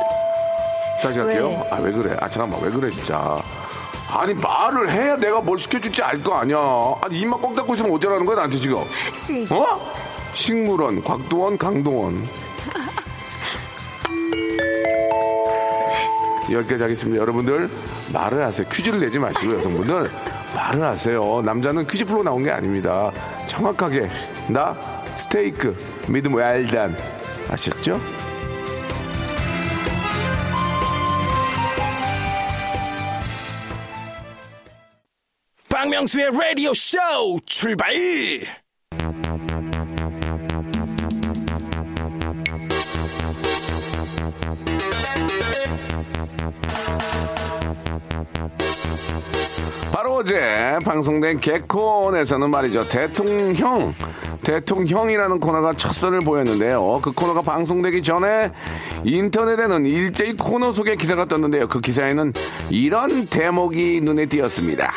[1.01, 1.47] 다시 갈게요.
[1.49, 1.69] 왜?
[1.71, 2.15] 아, 왜 그래?
[2.21, 3.41] 아, 잠깐만, 왜 그래, 진짜.
[4.09, 6.57] 아니, 말을 해야 내가 뭘 시켜줄지 알 거 아니야.
[7.01, 8.83] 아니, 입만 꽉 닫고 있으면 어쩌라는 거야, 나한테 지금.
[9.17, 9.51] 식.
[9.51, 9.93] 어?
[10.33, 12.27] 식물원, 곽도원, 강동원.
[16.51, 17.21] 여기까지 하겠습니다.
[17.21, 17.69] 여러분들,
[18.11, 18.67] 말을 하세요.
[18.69, 20.09] 퀴즈를 내지 마시고, 여성분들.
[20.55, 21.41] 말을 하세요.
[21.43, 23.11] 남자는 퀴즈 프로 나온 게 아닙니다.
[23.47, 24.09] 정확하게,
[24.49, 24.75] 나,
[25.17, 25.75] 스테이크,
[26.07, 26.95] 믿음 웰단.
[27.49, 27.99] 아셨죠?
[35.69, 36.97] 박명수의 라디오 쇼
[37.45, 37.93] 출발!
[49.91, 52.87] 바로 어제 방송된 개콘에서는 말이죠.
[52.87, 53.93] 대통령,
[54.43, 56.99] 대통령이라는 코너가 첫 선을 보였는데요.
[57.03, 58.51] 그 코너가 방송되기 전에
[59.03, 61.67] 인터넷에는 일제히 코너 속의 기사가 떴는데요.
[61.67, 62.33] 그 기사에는
[62.71, 64.91] 이런 대목이 눈에 띄었습니다.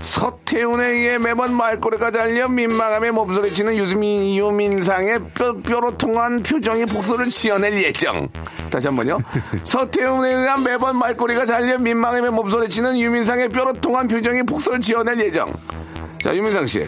[0.00, 8.28] 서태훈에 의해 매번 말꼬리가 잘려 민망함에 몸소리치는 유수민, 유민상의 뼈, 뾰로통한 표정이 복수를 지어낼 예정.
[8.70, 9.18] 다시 한 번요.
[9.64, 15.52] 서태훈에 의한 매번 말꼬리가 잘려 민망함에 몸소리치는 유민상의 뾰로통한 표정이 복수를 지어낼 예정.
[16.22, 16.84] 자, 유민상 씨.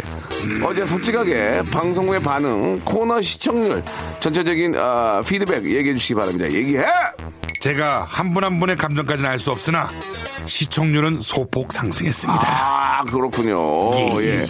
[0.64, 3.82] 어제 솔직하게 방송 후의 반응, 코너 시청률,
[4.20, 6.50] 전체적인 아, 피드백 얘기해 주시기 바랍니다.
[6.50, 6.84] 얘기해!
[7.60, 9.86] 제가 한 분 한 분의 감정까지는 알 수 없으나
[10.46, 12.42] 시청률은 소폭 상승했습니다.
[12.48, 13.90] 아, 그렇군요.
[14.22, 14.46] 예.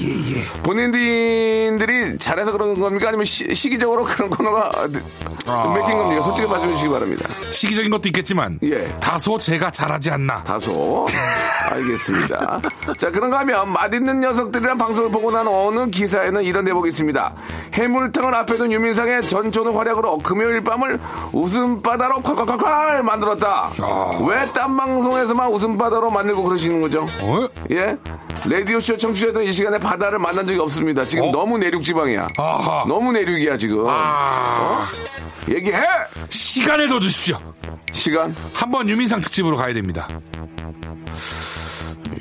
[0.63, 3.09] 본인들이 잘해서 그런 겁니까?
[3.09, 4.71] 아니면 시, 기적으로 그런 코너가
[5.47, 5.75] 아.
[5.77, 6.23] 맥힌 겁니까?
[6.23, 7.29] 솔직히 말씀해 주시기 바랍니다.
[7.51, 8.87] 시기적인 것도 있겠지만 예.
[9.01, 10.45] 다소 제가 잘하지 않나.
[10.45, 11.05] 다소.
[11.73, 12.61] 알겠습니다.
[12.97, 17.35] 자, 그런가 하면 맛있는 녀석들이 란 방송을 보고 난 어느 기사에는 이런 대목이 있습니다.
[17.75, 21.01] 해물탕을 앞에 둔 유민상의 전초는 활약으로 금요일 밤을
[21.33, 23.73] 웃음바다로 콸콸콸콸 만들었다.
[23.81, 24.11] 아.
[24.25, 27.01] 왜딴 방송에서만 웃음바다로 만들고 그러시는 거죠?
[27.03, 27.49] 어?
[27.73, 27.99] 예?
[28.49, 31.05] 라디오쇼 청취자들은 이 시간에 바다를 만난 적이 없습니다.
[31.05, 31.31] 지금 어?
[31.33, 32.29] 너무 내륙 지방이야.
[32.39, 32.85] 아하.
[32.89, 33.87] 너무 내륙이야, 지금.
[33.89, 34.81] 아.
[34.89, 35.53] 어?
[35.53, 35.83] 얘기해!
[36.31, 37.39] 시간을 더 주십시오.
[37.93, 38.35] 시간?
[38.55, 40.09] 한번 유민상 특집으로 가야 됩니다.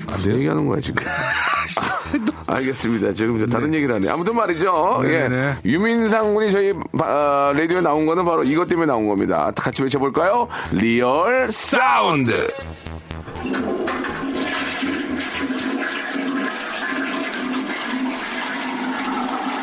[0.07, 1.05] 무슨 얘기하는 거야 지금?
[2.47, 3.13] 알겠습니다.
[3.13, 4.09] 지금 이제 다른 얘기를 하네.
[4.09, 5.01] 아무튼 말이죠.
[5.03, 5.35] 네네네.
[5.37, 5.57] 예.
[5.69, 9.51] 유민상 군이 저희 아, 라디오에 나온 거는 바로 이것 때문에 나온 겁니다.
[9.55, 10.47] 같이 외쳐볼까요?
[10.71, 12.47] Real Sound.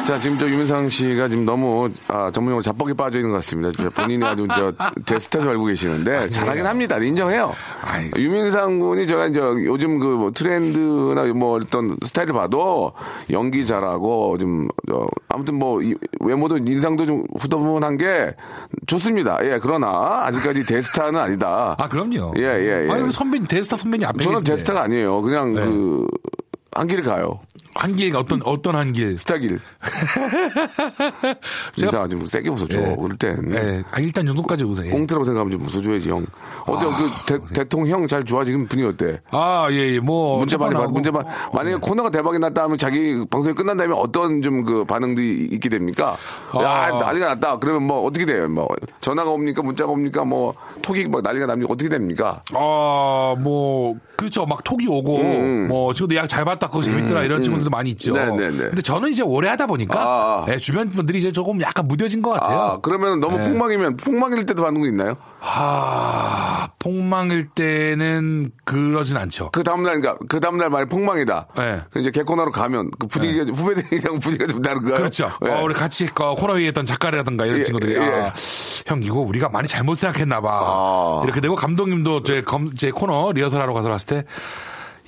[0.06, 3.72] 자, 지금 저 유민상 씨가 지금 너무 아, 전문용어로 자뻑에 빠져 있는 것 같습니다.
[3.90, 4.72] 본인이 아주 저
[5.04, 6.96] 데스타로 알고 계시는데 잘하긴 합니다.
[6.98, 7.52] 인정해요.
[7.82, 8.20] 아이고.
[8.20, 12.92] 유민상 군이 제가 이제 요즘 그 뭐 트렌드나 뭐 어떤 스타일을 봐도
[13.30, 18.34] 연기 잘하고 좀 어, 아무튼 뭐 이- 외모도 인상도 좀 후더분한 게
[18.86, 19.38] 좋습니다.
[19.42, 21.74] 예, 그러나 아직까지 데스타는 아니다.
[21.78, 22.34] 아 그럼요.
[22.38, 22.90] 예, 예, 예.
[22.92, 24.52] 아니 선배님 데스타 선배님 앞에 저는 계신데.
[24.52, 25.20] 데스타가 아니에요.
[25.20, 25.60] 그냥 네.
[25.62, 26.06] 그
[26.78, 27.40] 한길 가요.
[27.74, 29.18] 한길가 어떤 어떤 한길.
[29.18, 29.60] 스타길.
[31.76, 32.78] 인상 좀 세게 웃어줘.
[32.78, 32.96] 예.
[32.96, 33.54] 그럴 땐.
[33.54, 33.82] 예.
[33.90, 34.86] 아 일단 요 정도까지 웃어요.
[34.86, 34.90] 예.
[34.90, 36.26] 꽁트라고 생각하면 좀 웃어줘야지, 형.
[36.66, 36.86] 어때,
[37.26, 38.44] 그 대, 통령 잘 좋아?
[38.44, 39.20] 지금 분위기 어때?
[39.30, 40.00] 아, 예, 예.
[40.00, 43.94] 뭐 문제 많이 받, 문제 받, 만약에 코너가 대박이 났다 하면 자기 방송이 끝난 다음에
[43.96, 46.16] 어떤 좀 그 반응들이 있게 됩니까?
[46.60, 46.90] 야, 아.
[46.98, 47.58] 난리가 났다.
[47.58, 48.48] 그러면 뭐 어떻게 돼요?
[48.48, 48.68] 뭐
[49.00, 49.62] 전화가 옵니까?
[49.62, 50.24] 문자가 옵니까?
[50.24, 51.72] 뭐 톡이 막 난리가 납니까?
[51.72, 52.40] 어떻게 됩니까?
[52.52, 54.44] 아, 뭐, 그렇죠.
[54.44, 55.22] 막 톡이 오고,
[55.68, 58.14] 뭐, 친구들 약잘 봤다, 그거 재밌더라, 이런 친구들도 많이 있죠.
[58.14, 58.68] 음, 네, 네, 네.
[58.68, 60.52] 근데 저는 이제 오래 하다 보니까, 아, 아.
[60.52, 62.58] 예, 주변 분들이 이제 조금 약간 무뎌진 것 같아요.
[62.58, 63.48] 아, 그러면 너무 네.
[63.48, 65.16] 폭망이면 폭망일 때도 반응이 있나요?
[65.40, 69.50] 아, 폭망일 때는 그러진 않죠.
[69.52, 71.46] 그 다음날, 그러니까 그 다음날 만약 폭망이다.
[71.56, 71.80] 네.
[71.90, 74.96] 그 이제 개코너로 가면 그 분위기가, 후배들이랑 분위기가 좀 다른가요?
[74.96, 75.30] 그렇죠.
[75.44, 75.50] 예.
[75.50, 78.00] 어, 우리 같이 그 코너에 했던 작가라든가 이런 예, 친구들이 예.
[78.00, 78.32] 아,
[78.86, 80.48] 형 이거 우리가 많이 잘못 생각했나 봐.
[80.50, 81.20] 아.
[81.24, 84.24] 이렇게 되고 감독님도 제, 검, 제 코너 리허설하러 가서 봤을 때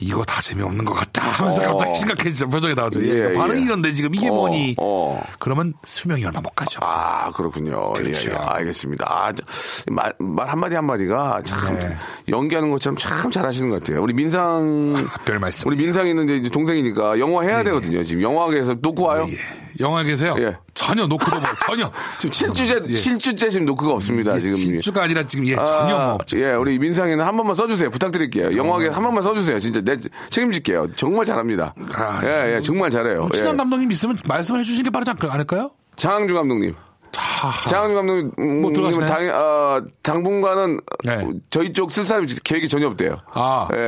[0.01, 1.69] 이거 다 재미없는 것 같다 하면서 어.
[1.69, 2.49] 갑자기 심각해지죠.
[2.49, 3.03] 표정이 나오죠.
[3.05, 3.65] 예, 예, 반응이 예.
[3.65, 4.77] 이런데 지금 이게 어, 뭐니?
[4.79, 5.23] 어.
[5.39, 6.81] 그러면 수명이 얼마 못 가죠.
[6.83, 7.93] 아, 그렇군요.
[7.93, 8.31] 그렇죠.
[8.31, 9.07] 예, 예, 알겠습니다.
[9.09, 9.45] 아, 저,
[9.91, 11.97] 말, 말 한마디 한마디가 참 네.
[12.29, 14.03] 연기하는 것처럼 참 잘하시는 것 같아요.
[14.03, 14.95] 우리 민상.
[15.25, 15.69] 별 말씀.
[15.69, 18.05] 우리 민상이 있는데 이제 동생이니까 영화 해야 되거든요.
[18.05, 19.27] 지금 영화계에서 놓고 와요.
[19.29, 19.37] 예.
[19.81, 20.35] 영화 계세요?
[20.39, 20.57] 예.
[20.89, 21.93] 전혀 노크도 뭐 전혀.
[22.19, 22.95] 지금 7주째, 예.
[22.95, 24.35] 칠주째 지금 노크가 없습니다.
[24.37, 24.55] 예, 지금.
[24.55, 26.39] 진주가 아니라 지금 예, 전혀 아, 뭐 없죠.
[26.41, 27.91] 예, 우리 민상이는 한 번만 써 주세요.
[27.91, 28.57] 부탁드릴게요.
[28.57, 29.59] 영화계 한 번만 써 주세요.
[29.61, 29.97] 진짜 내
[30.31, 30.93] 책임질게요.
[30.97, 31.75] 정말 잘합니다.
[31.95, 33.29] 아, 예, 예, 정말 잘해요.
[33.35, 33.57] 친한 예.
[33.59, 35.71] 감독님 있으면 말씀해 주시는 게 빠르지 않- 않을까요?
[35.97, 36.75] 장항주 감독님.
[37.13, 39.07] 장항주 감독님, 음, 뭐 들어가시나요?
[39.09, 41.29] 당, 어, 당분간은 네.
[41.51, 43.19] 저희 쪽 쓸 사람이 계획이 전혀 없대요.
[43.33, 43.69] 아.
[43.73, 43.79] 예,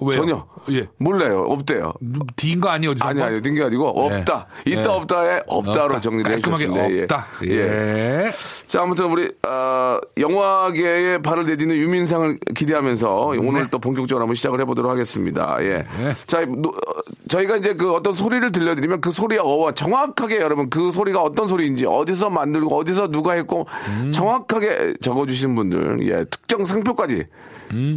[0.00, 0.12] 왜요?
[0.12, 0.46] 전혀.
[0.70, 0.88] 예.
[0.98, 1.44] 몰라요.
[1.48, 1.92] 없대요.
[2.36, 3.06] 뒤인 거 아니 어디서?
[3.08, 4.16] 아니, 아니, din게 아니고, 네.
[4.18, 4.46] 없다.
[4.66, 4.88] 있다, 네.
[4.88, 6.00] 없다에 없다로 없다.
[6.00, 6.90] 정리를 해주셨습니다.
[6.92, 7.02] 예.
[7.02, 7.26] 없다.
[7.44, 7.50] 예.
[7.50, 8.30] 예.
[8.66, 14.90] 자, 아무튼 우리, 어, 영화계에 발을 내딛는 유민상을 기대하면서 오늘 또 본격적으로 한번 시작을 해보도록
[14.90, 15.56] 하겠습니다.
[15.62, 15.68] 예.
[15.98, 16.12] 네.
[16.26, 20.92] 자, 노- 어, 저희가 이제 그 어떤 소리를 들려드리면 그 소리의 어원, 정확하게 여러분 그
[20.92, 23.66] 소리가 어떤 소리인지 어디서 만들고 어디서 누가 했고
[24.12, 27.26] 정확하게 적어주신 분들, 예, 특정 상표까지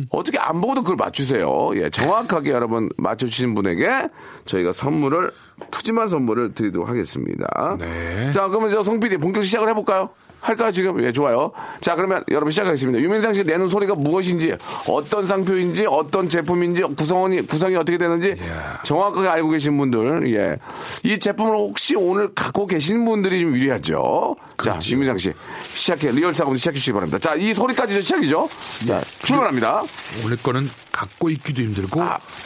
[0.10, 1.72] 어떻게 안 보고도 그걸 맞추세요.
[1.76, 4.10] 예, 정확하게 여러분 맞춰주신 분에게
[4.46, 5.32] 저희가 선물을
[5.72, 7.78] 푸짐한 선물을 드리도록 하겠습니다.
[7.80, 8.32] 네.
[8.32, 10.10] 자, 그러면 저송 PD 본격 시작을 해볼까요?
[10.44, 11.02] 할까요, 지금?
[11.04, 11.52] 예, 좋아요.
[11.80, 13.00] 자, 그러면 여러분 시작하겠습니다.
[13.00, 14.56] 유민상 씨 내는 소리가 무엇인지,
[14.90, 18.36] 어떤 상표인지, 어떤 제품인지, 구성원이, 구성이 어떻게 되는지
[18.84, 20.58] 정확하게 알고 계신 분들, 예.
[21.04, 24.36] 이 제품을 혹시 오늘 갖고 계신 분들이 좀 유리하죠.
[24.62, 25.34] 자, 유민상 씨.
[25.62, 26.12] 시작해.
[26.12, 27.20] 리얼 사고는 시작해 주시기 바랍니다.
[27.20, 28.50] 자, 이 소리까지 시작이죠.
[28.86, 29.82] 자, 출발합니다.
[30.26, 32.02] 오늘 거는 갖고 있기도 힘들고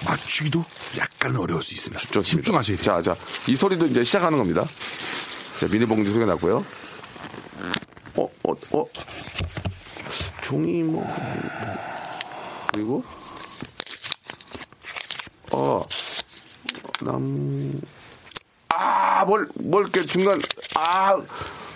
[0.06, 0.64] 맞추기도
[1.00, 1.98] 약간 어려울 수 있습니다.
[2.12, 2.24] 좋습니다.
[2.24, 3.02] 집중하셔야 돼요.
[3.04, 3.16] 자, 자,
[3.52, 4.64] 이 소리도 이제 시작하는 겁니다.
[5.60, 6.64] 자, 비닐봉지 소리가 났고요.
[8.18, 8.86] 어, 어, 어.
[10.42, 11.06] 종이 뭐.
[12.74, 13.04] 그리고,
[15.52, 15.84] 어,
[17.02, 17.72] 나무.
[18.70, 20.40] 아, 뭘, 뭘, 이렇게 중간,
[20.76, 21.20] 아,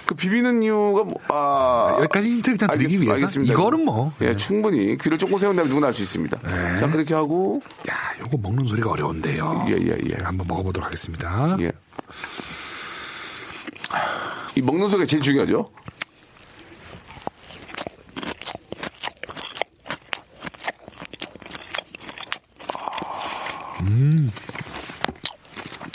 [0.05, 1.95] 그 비비는 이유가, 뭐, 아.
[1.99, 3.01] 여기까지 힌트 일단 드리기.
[3.01, 3.53] 위해서 알겠습니다.
[3.53, 4.13] 이거는 뭐.
[4.21, 6.39] 예, 충분히 귀를 조금 세운다면 누구나 할수 있습니다.
[6.79, 9.65] 자, 그렇게 하고, 야, 요거 먹는 소리가 어려운데요.
[9.69, 10.23] 예, 예, 예.
[10.23, 11.57] 한번 먹어보도록 하겠습니다.
[11.61, 11.71] 예.
[14.55, 15.71] 이 먹는 소리가 제일 중요하죠.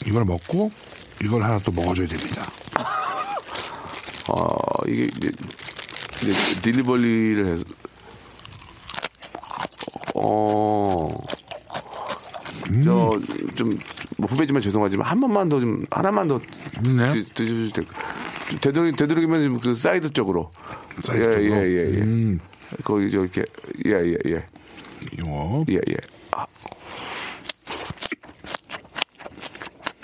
[0.07, 0.71] 이걸 먹고
[1.23, 2.51] 이걸 하나 또 먹어줘야 됩니다.
[4.29, 4.57] 아,
[4.89, 5.33] 이게 이제,
[6.23, 7.65] 이제 딜리버리를 해서
[10.15, 11.09] 어.
[12.85, 13.21] 저,
[13.55, 13.71] 좀,
[14.17, 16.41] 뭐 후배지만 죄송하지만, 한 번만 더 좀, 하나만 더
[16.85, 17.09] 네.
[17.11, 17.83] 드- 드셔주실 때.
[18.51, 20.51] 좀 되도록, 되도록이면 그 사이드 쪽으로.
[21.01, 21.57] 사이드 예, 쪽으로?
[21.57, 22.01] 예, 예, 예.
[22.01, 22.41] 음.
[22.83, 23.45] 거기, 저, 이렇게,
[23.87, 24.35] 예, 예, 예.
[25.29, 25.97] 요 예, 예.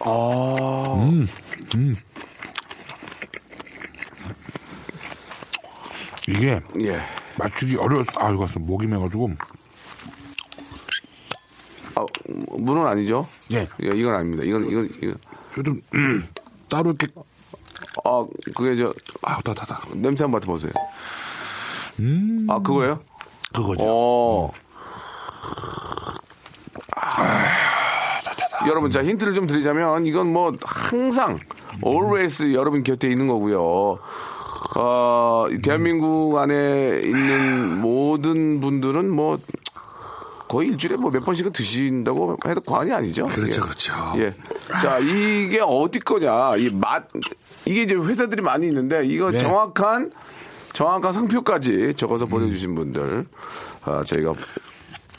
[0.05, 0.57] 아.
[0.59, 1.17] 아.
[6.29, 7.01] 이게 예.
[7.37, 8.13] 맞추기 어려웠어.
[8.17, 9.31] 아, 이거 목이 매가지고.
[11.95, 12.07] 아,
[12.59, 13.29] 물은 아니죠?
[13.53, 13.69] 예.
[13.83, 14.45] 예, 이건 아닙니다.
[14.45, 15.17] 이건, 이건, 이건.
[15.59, 16.29] 요즘 음,
[16.71, 17.09] 따로 이렇게
[18.05, 19.83] 아, 그게 저, 아, 따다다.
[19.95, 20.73] 냄새 한번 맡아 보세요.
[22.01, 22.47] 음.
[22.49, 23.01] 아, 그거예요?
[23.53, 23.83] 그거죠.
[23.85, 24.53] 어.
[24.55, 24.72] 아.
[28.67, 31.39] 여러분, 자, 힌트를 좀 드리자면, 이건 뭐, 항상,
[31.85, 33.99] always 여러분 곁에 있는 거고요.
[34.77, 39.39] 어, 이 대한민국 안에 있는 모든 분들은 뭐,
[40.49, 43.27] 거의 일주일에 뭐 몇 번씩은 드신다고 해도 과언이 아니죠.
[43.27, 43.65] 그렇죠, 예.
[43.65, 44.13] 그렇죠.
[44.17, 44.35] 예.
[44.83, 46.57] 자, 이게 어디 거냐.
[46.57, 47.07] 이 맛,
[47.65, 49.39] 이게 이제 회사들이 많이 있는데, 이거 네.
[49.39, 50.13] 정확한,
[50.75, 53.27] 정확한 상표까지 적어서 보내주신 분들,
[53.85, 54.35] 아, 저희가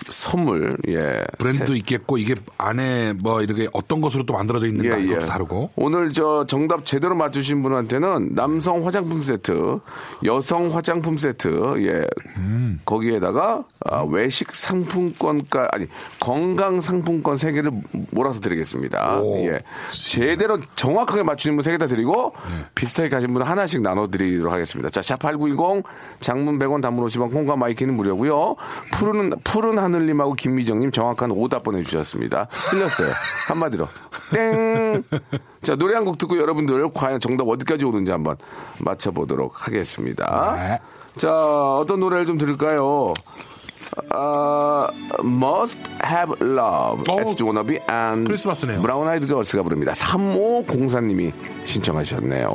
[0.10, 1.24] 선물, 예.
[1.38, 5.06] 브랜드도 있겠고 이게 안에 뭐 이렇게 어떤 것으로 또 만들어져 있는가 예, 예.
[5.06, 5.72] 이것도 다르고.
[5.76, 9.80] 오늘 저 정답 제대로 맞추신 분한테는 남성 화장품 세트,
[10.26, 12.06] 여성 화장품 세트, 예.
[12.38, 12.80] 음.
[12.86, 15.88] 거기에다가 아, 외식 상품권까 아니
[16.20, 17.72] 건강 상품권 세 개를
[18.12, 19.20] 몰아서 드리겠습니다.
[19.22, 19.62] 오, 예.
[19.92, 22.66] 제대로 정확하게 맞추신 분 세 개 다 드리고 네.
[22.76, 24.90] 비슷하게 가신 분 하나씩 나눠 드리도록 하겠습니다.
[24.90, 25.84] 자, 샵8910
[26.20, 28.56] 장문 100원 단문 50원 콩과 마이키는 무료고요.
[28.94, 32.48] 푸른 푸른 하늘님하고 김미정님 정확한 오답 보내주셨습니다.
[32.70, 33.12] 틀렸어요.
[33.48, 33.88] 한마디로
[34.32, 35.04] 땡.
[35.62, 38.36] 자 노래 한 곡 듣고 여러분들 과연 정답 어디까지 오는지 한번
[38.80, 40.56] 맞춰보도록 하겠습니다.
[40.58, 40.80] 네.
[41.18, 41.32] 자
[41.78, 43.14] 어떤 노래를 좀 들을까요?
[44.10, 44.88] 아,
[45.20, 47.44] Must Have Love, 어, S.
[47.44, 48.82] 워너비 and 크리스마스네요.
[48.82, 49.94] 브라운 아이드 걸스가 부릅니다.
[49.94, 51.32] 3504님이
[51.66, 52.50] 신청하셨네요.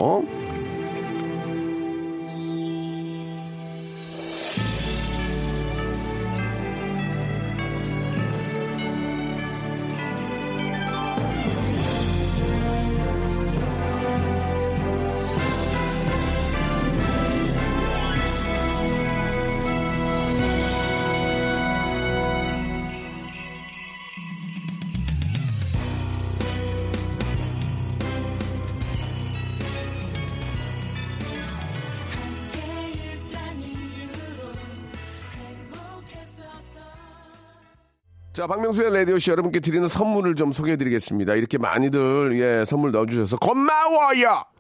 [38.39, 41.35] 자, 박명수의 라디오씨 여러분께 드리는 선물을 좀 소개해 드리겠습니다.
[41.35, 44.45] 이렇게 많이들, 예, 선물 넣어주셔서 고마워요!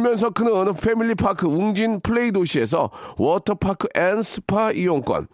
[0.00, 5.28] 면서 크는 패밀리파크 웅진 플레이 도시에서 워터파크 and 스파 이용권,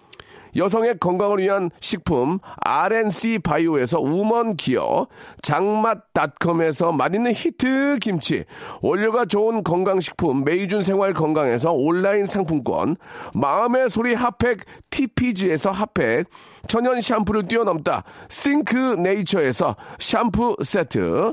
[0.54, 5.06] 여성의 건강을 위한 식품 RNC 바이오에서 우먼 기어,
[5.40, 8.44] 장맛닷컴에서 맛있는 히트 김치,
[8.82, 12.96] 원료가 좋은 건강식품 메이준 생활 건강에서 온라인 상품권,
[13.32, 16.26] 마음의 소리 핫팩 TPG에서 핫팩,
[16.68, 21.32] 천연 샴푸를 뛰어넘다 싱크 네이처에서 샴푸 세트,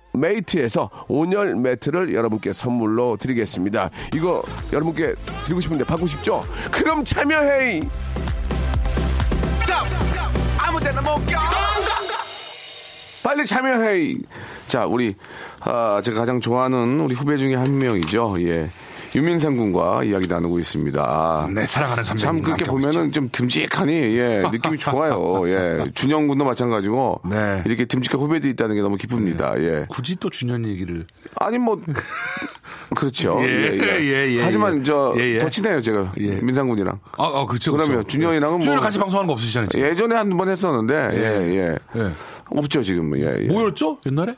[0.13, 3.89] 메이트에서 온열 매트를 여러분께 선물로 드리겠습니다.
[4.13, 6.43] 이거 여러분께 드리고 싶은데 받고 싶죠?
[6.71, 7.81] 그럼 참여해!
[10.57, 11.39] 아무데나 못 껴!
[13.23, 14.15] 빨리 참여해!
[14.67, 15.15] 자, 우리,
[15.59, 18.35] 아, 제가 가장 좋아하는 우리 후배 중에 한 명이죠.
[18.39, 18.69] 예.
[19.13, 21.49] 유민상 군과 이야기 나누고 있습니다.
[21.53, 22.25] 네, 사랑하는 선배님.
[22.25, 25.47] 참 그렇게 보면은 좀 듬직하니 예 느낌이 좋아요.
[25.49, 27.61] 예 준영 군도 마찬가지고 네.
[27.65, 29.53] 이렇게 듬직한 후배들이 있다는 게 너무 기쁩니다.
[29.57, 31.05] 예 굳이 또 준현 얘기를.
[31.39, 31.81] 아니 뭐
[32.95, 33.37] 그렇죠.
[33.41, 34.83] 예, 예, 예, 하지만 예.
[34.83, 35.39] 저 예, 예.
[35.39, 36.35] 더 친해요 제가 예.
[36.41, 36.99] 민상 군이랑.
[37.17, 37.71] 아, 아 그렇죠.
[37.71, 38.07] 그러면 그렇죠.
[38.07, 39.69] 준현이랑은 뭐- 같이 방송하는 거 없으시잖아요.
[39.69, 39.85] 지금.
[39.87, 41.77] 예전에 한 번 했었는데 예 예.
[42.01, 42.11] 예.
[42.49, 43.47] 없죠 지금 예, 예.
[43.47, 43.97] 뭐였죠?
[44.05, 44.35] 옛날에?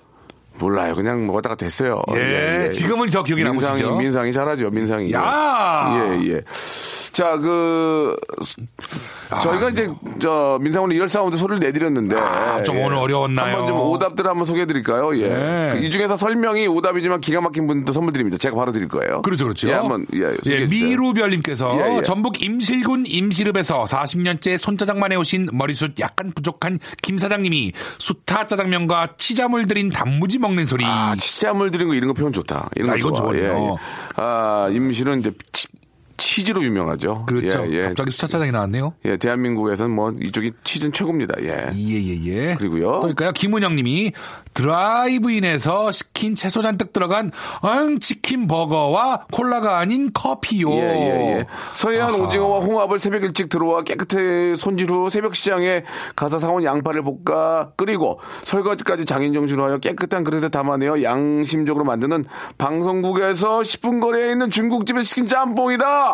[0.60, 2.02] 몰라요 그냥 뭐 왔다가 됐어요.
[2.16, 3.98] 예, 지금은 더 기억이 민상이 남으시죠?
[3.98, 5.12] 민상이 잘하죠 민상이.
[5.14, 6.20] 야!
[6.22, 6.42] 예 예.
[7.14, 8.16] 자, 그,
[9.40, 9.88] 저희가 이제,
[10.20, 12.16] 저, 민상훈의 이열 사운드 소리를 내드렸는데.
[12.18, 13.50] 아, 좀 오늘 어려웠나요?
[13.52, 15.16] 한번 좀 오답들 한번 소개해드릴까요?
[15.20, 15.28] 예.
[15.28, 15.80] 네.
[15.84, 18.40] 이 중에서 설명이 오답이지만 기가 막힌 분도 선물 드립니다.
[18.40, 19.22] 제가 바로 드릴 거예요.
[19.22, 19.70] 그렇죠, 그렇죠.
[19.70, 20.36] 예, 한번, 예.
[20.48, 20.66] 예.
[20.66, 22.02] 미루별님께서 예, 예.
[22.02, 29.90] 전북 임실군 임실읍에서 40년째 손짜장만 해오신 머리숱 약간 부족한 김 사장님이 수타 짜장면과 치자물 들인
[29.90, 30.84] 단무지 먹는 소리.
[30.84, 32.72] 아, 치자물 들인 거 이런 거 표현 좋다.
[32.76, 33.28] 이런 아, 거 이건 좋아.
[33.28, 33.44] 좋네요.
[33.44, 33.76] 예, 예.
[34.16, 35.68] 아, 임실은 이제 치,
[36.24, 37.26] 치즈로 유명하죠.
[37.26, 37.66] 그렇죠.
[37.68, 37.84] 예, 예.
[37.84, 38.94] 갑자기 수타 짜장이 나왔네요.
[39.04, 41.36] 예, 대한민국에서는 뭐 이쪽이 치즈는 최고입니다.
[41.42, 41.70] 예.
[41.76, 42.56] 예예 예.
[42.56, 43.02] 그리고요.
[43.02, 43.34] 그러니까요.
[43.34, 44.14] 김은영님이
[44.54, 47.32] 드라이브인에서 시킨 채소 잔뜩 들어간
[47.66, 50.72] 응 치킨 버거와 콜라가 아닌 커피요.
[50.72, 51.46] 예, 예, 예.
[51.74, 52.24] 서해안 아하.
[52.24, 55.84] 오징어와 홍합을 새벽 일찍 들어와 깨끗하게 손질 후 새벽 시장에
[56.16, 62.24] 가서 사온 양파를 볶아 끓이고 설거지까지 장인 정신으로 하여 깨끗한 그릇에 담아내어 양심적으로 만드는
[62.58, 66.13] 방송국에서 10분 거리에 있는 중국집의 시킨 짬뽕이다.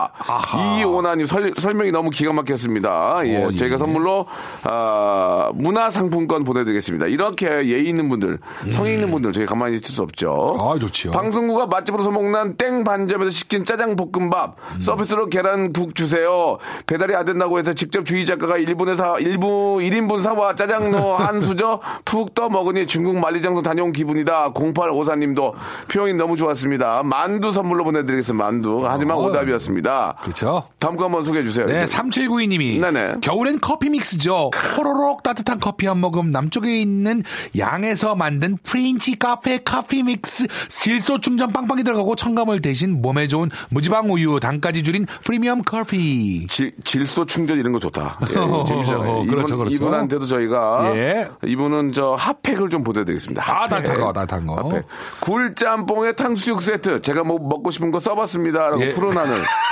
[0.79, 3.21] 이오나님 설, 설명이 너무 기가 막혔습니다.
[3.25, 3.55] 예, 어, 예.
[3.55, 4.25] 저희가 선물로
[4.63, 7.07] 아, 문화상품권 보내드리겠습니다.
[7.07, 10.57] 이렇게 예의 있는 분들, 성의 있는 분들 저희 가만히 있을 수 없죠.
[10.59, 10.61] 음.
[10.61, 11.11] 아, 좋지요.
[11.11, 14.81] 방송국가 맛집으로 소문난 땡 반점에서 시킨 짜장 볶음밥 음.
[14.81, 16.57] 서비스로 계란국 주세요.
[16.85, 22.29] 배달이 안 된다고 해서 직접 주희 작가가 1분에서 1부 1인분 사와 짜장로 한 수저 푹
[22.35, 24.53] 떠 먹으니 중국 만리장성 다녀온 기분이다.
[24.53, 25.53] 0854님도
[25.91, 27.01] 표현이 너무 좋았습니다.
[27.03, 28.43] 만두 선물로 보내드리겠습니다.
[28.43, 28.83] 만두.
[28.85, 29.21] 하지만 어.
[29.21, 29.78] 오답이었습니다.
[29.81, 30.63] 그렇죠.
[30.79, 31.65] 다음 거 한번 소개해 주세요.
[31.65, 33.15] 네, 3792님이 네네.
[33.21, 34.51] 겨울엔 커피 믹스죠.
[34.77, 37.23] 호로록 따뜻한 커피 한 모금 남쪽에 있는
[37.57, 44.11] 양에서 만든 프렌치 카페 커피 믹스 질소 충전 빵빵이 들어가고 첨가물 대신 몸에 좋은 무지방
[44.11, 46.47] 우유 단까지 줄인 프리미엄 커피.
[46.47, 48.19] 질, 질소 충전 이런 거 좋다.
[48.29, 48.33] 예,
[48.67, 49.23] 재밌잖아요.
[49.23, 49.75] 이분, 그렇죠, 그렇죠.
[49.75, 51.27] 이분한테도 저희가 예.
[51.45, 53.43] 이분은 저 핫팩을 좀 보내드리겠습니다.
[53.43, 53.69] 아, 핫팩.
[53.69, 54.55] 따뜻한 거, 따뜻한 거.
[54.55, 54.85] 핫팩.
[55.21, 57.01] 굴짬뽕에 탕수육 세트.
[57.01, 58.89] 제가 뭐 먹고 싶은 거 써봤습니다라고 예.
[58.89, 59.37] 푸른 하늘.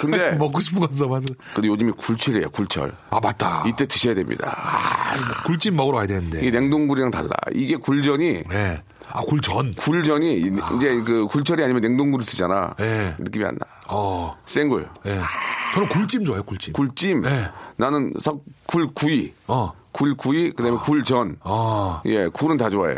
[0.00, 1.26] 근데 먹고 싶은 거 써봐서.
[1.54, 2.94] 근데 요즘에 굴철이에요, 굴철.
[3.10, 3.64] 아, 맞다.
[3.66, 4.56] 이때 드셔야 됩니다.
[5.46, 6.38] 굴찜 먹으러 가야 되는데.
[6.40, 7.30] 이게 냉동굴이랑 달라.
[7.52, 8.80] 이게 굴전이 네.
[9.12, 9.74] 아, 굴전.
[9.74, 10.36] 굴전이
[10.76, 12.74] 이제 그 굴철이 아니면 냉동굴을 쓰잖아.
[12.80, 13.14] 예.
[13.18, 13.66] 느낌이 안 나.
[13.88, 14.36] 어.
[14.46, 14.88] 생굴.
[15.06, 15.20] 예.
[15.74, 16.72] 저는 굴찜 좋아해요, 굴찜.
[16.72, 17.22] 굴찜.
[17.22, 17.48] 네.
[17.76, 19.32] 나는 석 굴구이.
[19.48, 19.72] 어.
[19.92, 21.38] 굴구이 그다음에 굴전.
[21.40, 22.00] 어.
[22.06, 22.94] 예, 굴은 다 좋아해.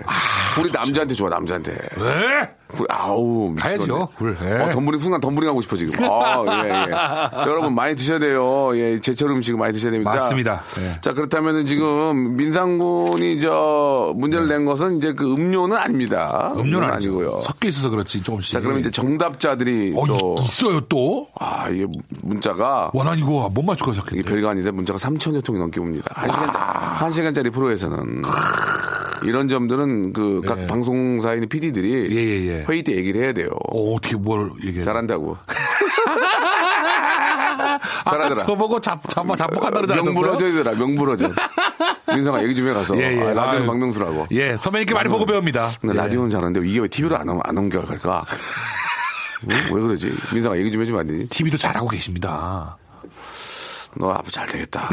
[0.55, 1.73] 굴이 남자한테 좋아, 남자한테.
[1.97, 2.51] 왜?
[2.69, 3.77] 굴, 아우, 미치겠네.
[3.87, 4.35] 가야죠, 굴.
[4.43, 4.63] 예.
[4.63, 5.93] 어, 덤블링, 순간 덤블링 하고 싶어, 지금.
[6.11, 7.43] 아, 예, 예.
[7.47, 8.71] 여러분, 많이 드셔야 돼요.
[8.77, 10.11] 예, 제철 음식 많이 드셔야 됩니다.
[10.15, 10.63] 맞습니다.
[10.75, 11.01] 자, 예.
[11.03, 16.53] 자, 그렇다면은 지금 민상군이 저 문제를 낸 것은 이제 그 음료는 아닙니다.
[16.57, 16.89] 음료는.
[16.89, 17.41] 아니고요.
[17.43, 18.55] 섞여 있어서 그렇지, 조금씩.
[18.55, 21.29] 자, 그러면 이제 정답자들이 어, 또, 이- 있어요, 또?
[21.39, 21.85] 아, 이게
[22.23, 24.31] 문자가 와, 난 이거 못 맞출 거 이게 생각했는데.
[24.31, 26.11] 별거 아닌데 문자가 3천여 통이 넘게 옵니다.
[26.15, 28.23] 한 시간, 한 시간짜리 프로에서는.
[29.25, 30.67] 이런 점들은 그각 예.
[30.67, 32.67] 방송사에 있는 PD들이 예, 예, 예.
[32.69, 33.49] 회의 때 얘기를 해야 돼요.
[33.71, 34.85] 어, 어떻게 뭘 얘기해.
[34.85, 35.37] 잘한다고.
[38.05, 38.35] 아까 잘하더라.
[38.35, 40.13] 저보고 잡, 잡, 잡복한다 그러지 않았어요?
[40.13, 41.35] 명불허전이더라, 명불허전.
[42.15, 42.97] 민성아, 얘기 좀 해가서.
[42.99, 43.21] 예, 예.
[43.21, 43.67] 아, 라디오는.
[43.67, 44.27] 박명수라고.
[44.33, 45.69] 예, 선배님께 많이 보고 배웁니다.
[45.81, 45.99] 근데 예.
[45.99, 48.25] 라디오는 잘하는데 이게 왜 TV로 안, 옮- 안 옮겨갈까?
[49.47, 50.13] 왜, 왜 그러지?
[50.33, 51.29] 민성아, 얘기 좀 해주면 안 되니?
[51.29, 52.77] TV도 잘하고 계십니다.
[53.97, 54.89] 너 앞으로 잘 되겠다.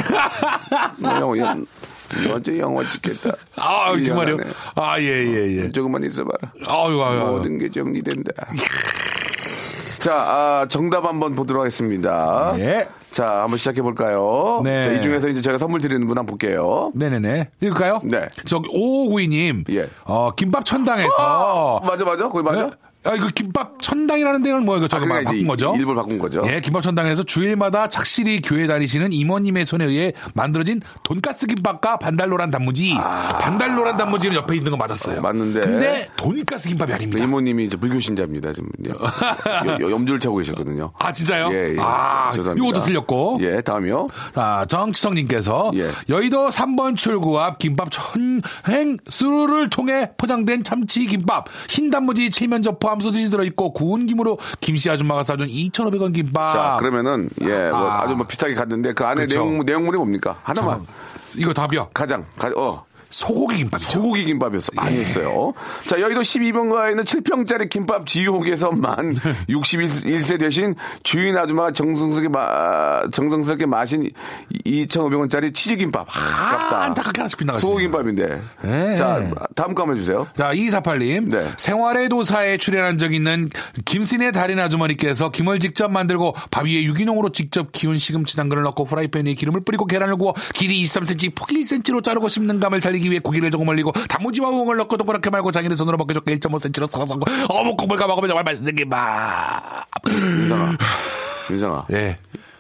[0.98, 1.66] 너 형,
[2.14, 3.32] 형, 어제 영화 찍겠다.
[3.57, 4.38] 아, 일 정말요?
[4.76, 5.70] 아, 예, 예, 예.
[5.70, 6.51] 조금만 있어봐라.
[6.68, 7.20] 아유, 아유.
[7.20, 8.32] 모든 게 정리된다.
[9.99, 12.53] 자, 아, 정답 한번 보도록 하겠습니다.
[12.57, 12.88] 예.
[13.12, 14.62] 자, 한번 시작해 볼까요?
[14.64, 14.84] 네.
[14.84, 16.91] 자, 이 중에서 이제 제가 선물 드리는 분 한번 볼게요.
[16.95, 17.49] 네네네.
[17.60, 17.99] 읽을까요?
[18.03, 18.30] 네.
[18.45, 19.70] 저기, 5592님.
[19.74, 19.89] 예.
[20.05, 21.82] 어, 김밥 천당에서.
[21.86, 22.30] 맞아, 맞아.
[22.30, 22.62] 거기 맞아?
[22.62, 22.70] 예?
[23.06, 24.88] 아, 이거 김밥 천당이라는 데는 뭐예요?
[24.89, 25.74] 저거 아, 막 그러니까 바꾼 거죠?
[25.76, 26.43] 일부러 바꾼 거죠.
[26.45, 32.93] 예, 김밥 천당에서 주일마다 착실히 교회 다니시는 이모님의 손에 의해 만들어진 돈가스 김밥과 반달로란 단무지.
[32.93, 35.20] 반달로란 단무지는 옆에 있는 거 맞았어요.
[35.20, 35.22] 아.
[35.22, 35.62] 맞는데.
[35.62, 37.24] 근데 돈가스 김밥이 아닙니다.
[37.24, 38.52] 이모님이 이제 불교 신자입니다.
[38.52, 38.93] 지금 이제
[39.80, 40.91] 염주를 차고 계셨거든요.
[41.00, 41.50] 아, 진짜요?
[41.54, 41.78] 예, 예.
[41.80, 42.68] 아, 죄송합니다.
[42.68, 43.39] 이것도 틀렸고.
[43.41, 44.10] 예, 다음이요.
[44.36, 45.89] 자, 정치성 님께서 예.
[46.10, 53.00] 여의도 3번 출구 앞 김밥 천행 스루를 통해 포장된 참치 김밥 흰 단무지 체면적 포함
[53.02, 56.50] 소시지 들어있고 구운 김으로 김씨 아줌마가 싸준 2,500원 김밥.
[56.50, 58.02] 자, 그러면은 예, 뭐 아.
[58.02, 59.28] 아주 뭐 비슷하게 갔는데 그 안에.
[59.28, 60.40] 내용 내용물이 뭡니까?
[60.44, 60.88] 하나만 잠깐만.
[61.36, 61.90] 이거 답이요.
[61.94, 63.91] 가장 가, 어 소고기 김밥이죠.
[63.91, 64.68] 소고기 김밥이었어.
[64.78, 65.53] 아니었어요.
[65.88, 69.16] 자, 여의도 12번가에 있는 7평짜리 김밥 지옥에서 만
[69.49, 74.10] 61세 되신 주인 아줌마가 정성스럽게, 마, 정성스럽게 마신
[74.66, 76.07] 2,500원짜리 치즈김밥.
[76.07, 76.84] 아, 아, 아깝다.
[76.84, 77.62] 안타깝게 하나씩 빗나갔어요.
[77.62, 78.41] 소고기 김밥인데.
[78.62, 78.95] 네.
[78.95, 79.24] 자,
[79.55, 80.28] 다음 거 한번 해주세요.
[80.38, 81.30] 자, 2248님.
[81.30, 81.51] 네.
[81.57, 83.49] 생활의 도사에 출연한 적 있는
[83.86, 89.34] 김신의 달인 아주머니께서 김을 직접 만들고 밥 위에 유기농으로 직접 키운 시금치 당근을 넣고 프라이팬에
[89.34, 93.52] 기름을 뿌리고 계란을 구워 길이 23cm, 폭이 1cm로 자르고 씹는 감을 살리 기 위해 고기를
[93.52, 97.20] 조금 올리고 단무지와 우엉을 넣고 동그랗게 말고 자기네 손으로 좋게 1.5cm로 썰어서
[97.50, 99.86] 어묵 국물과 먹으면 정말 맛있는 김밥.
[100.08, 100.78] 윤상아.
[101.50, 101.86] 윤상아.
[101.91, 102.18] 예.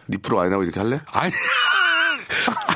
[0.07, 0.99] 리프로 안 하고 이렇게 할래?
[1.11, 1.31] 아니.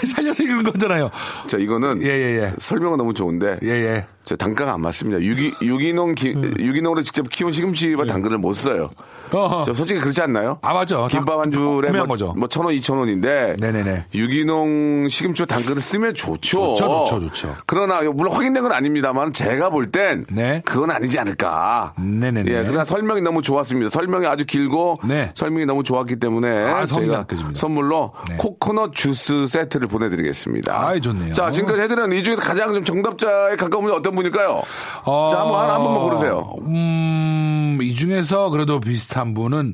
[0.06, 1.10] 살려서 읽은 거잖아요.
[1.48, 2.54] 자, 이거는 예, 예, 예.
[2.60, 4.06] 설명은 너무 좋은데 예, 예.
[4.26, 5.22] 저 단가가 안 맞습니다.
[5.22, 8.90] 유기 유기농 기, 유기농으로 직접 키운 시금치와 당근을 못 써요.
[9.34, 9.38] 예.
[9.38, 9.64] 어허.
[9.66, 10.60] 저 솔직히 그렇지 않나요?
[10.62, 11.08] 아, 맞죠.
[11.08, 14.06] 김밥 한 줄에 구매한 뭐, 천 원, 이천 원인데 네네네.
[14.14, 16.74] 유기농 시금치와 당근을 쓰면 좋죠.
[16.76, 17.56] 좋죠, 좋죠, 좋죠.
[17.66, 20.62] 그러나 물론 확인된 건 아닙니다만 제가 볼땐 네.
[20.66, 21.94] 그건 아니지 않을까.
[21.98, 22.52] 네네네.
[22.52, 23.90] 예, 그러나 설명이 너무 좋았습니다.
[23.90, 25.30] 설명이 아주 길고 네.
[25.34, 27.26] 설명이 너무 좋았기 때문에 아, 제가.
[27.54, 28.36] 선물로 네.
[28.38, 30.88] 코코넛 주스 세트를 보내드리겠습니다.
[30.88, 31.34] 아이, 좋네요.
[31.34, 34.62] 자, 지금까지 해드린 이 중에서 가장 좀 정답자에 가까운 분이 어떤 분일까요?
[35.06, 36.56] 어, 자, 한번 한, 한 번만 고르세요.
[36.62, 39.74] 음, 이 중에서 그래도 비슷한 분은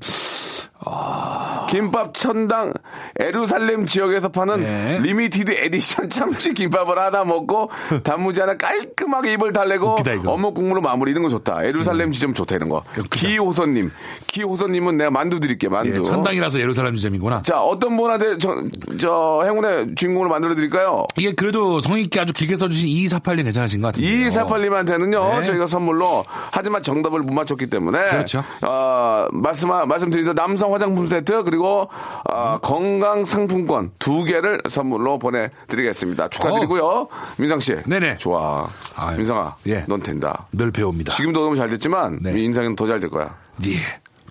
[1.69, 2.73] 김밥 천당
[3.19, 4.99] 예루살렘 지역에서 파는 네.
[5.03, 7.69] limited edition 참치 김밥을 하나 먹고
[8.03, 10.13] 단무지 하나 깔끔하게 입을 달래고 웃기다.
[10.13, 10.27] 음.
[10.27, 11.63] 어묵 국물로 마무리 이런 거 좋다.
[11.63, 12.83] 예루살렘 지점 좋다 이런 거.
[13.11, 13.91] 기호선님,
[14.27, 15.99] 기호선님은 내가 만두 드릴게 만두.
[15.99, 17.43] 예, 천당이라서 예루살렘 지점이구나.
[17.43, 18.63] 자 어떤 분한테 저,
[18.99, 21.05] 저 행운의 주인공을 만들어 드릴까요?
[21.17, 24.29] 이게 그래도 성의 있게 아주 길게 써주신 2248님 괜찮으신 것 같은데요.
[24.29, 25.43] 2248님한테는요, 네.
[25.45, 27.99] 저희가 선물로, 하지만 정답을 못 맞췄기 때문에.
[28.09, 28.43] 그렇죠.
[28.65, 31.89] 어, 말씀, 말씀드린 남성 화 장품 세트, 그리고,
[32.29, 36.29] 어, 건강 상품권 두 개를 선물로 보내드리겠습니다.
[36.29, 37.07] 축하드리고요.
[37.37, 37.75] 민상 씨.
[37.85, 38.17] 네네.
[38.17, 38.67] 좋아.
[38.95, 39.17] 아유.
[39.17, 39.55] 민상아.
[39.67, 39.85] 예.
[39.87, 40.47] 넌 된다.
[40.51, 41.11] 늘 배웁니다.
[41.13, 42.31] 지금도 너무 잘 됐지만, 네.
[42.41, 43.35] 인상은 더 잘 될 거야.
[43.67, 43.77] 예.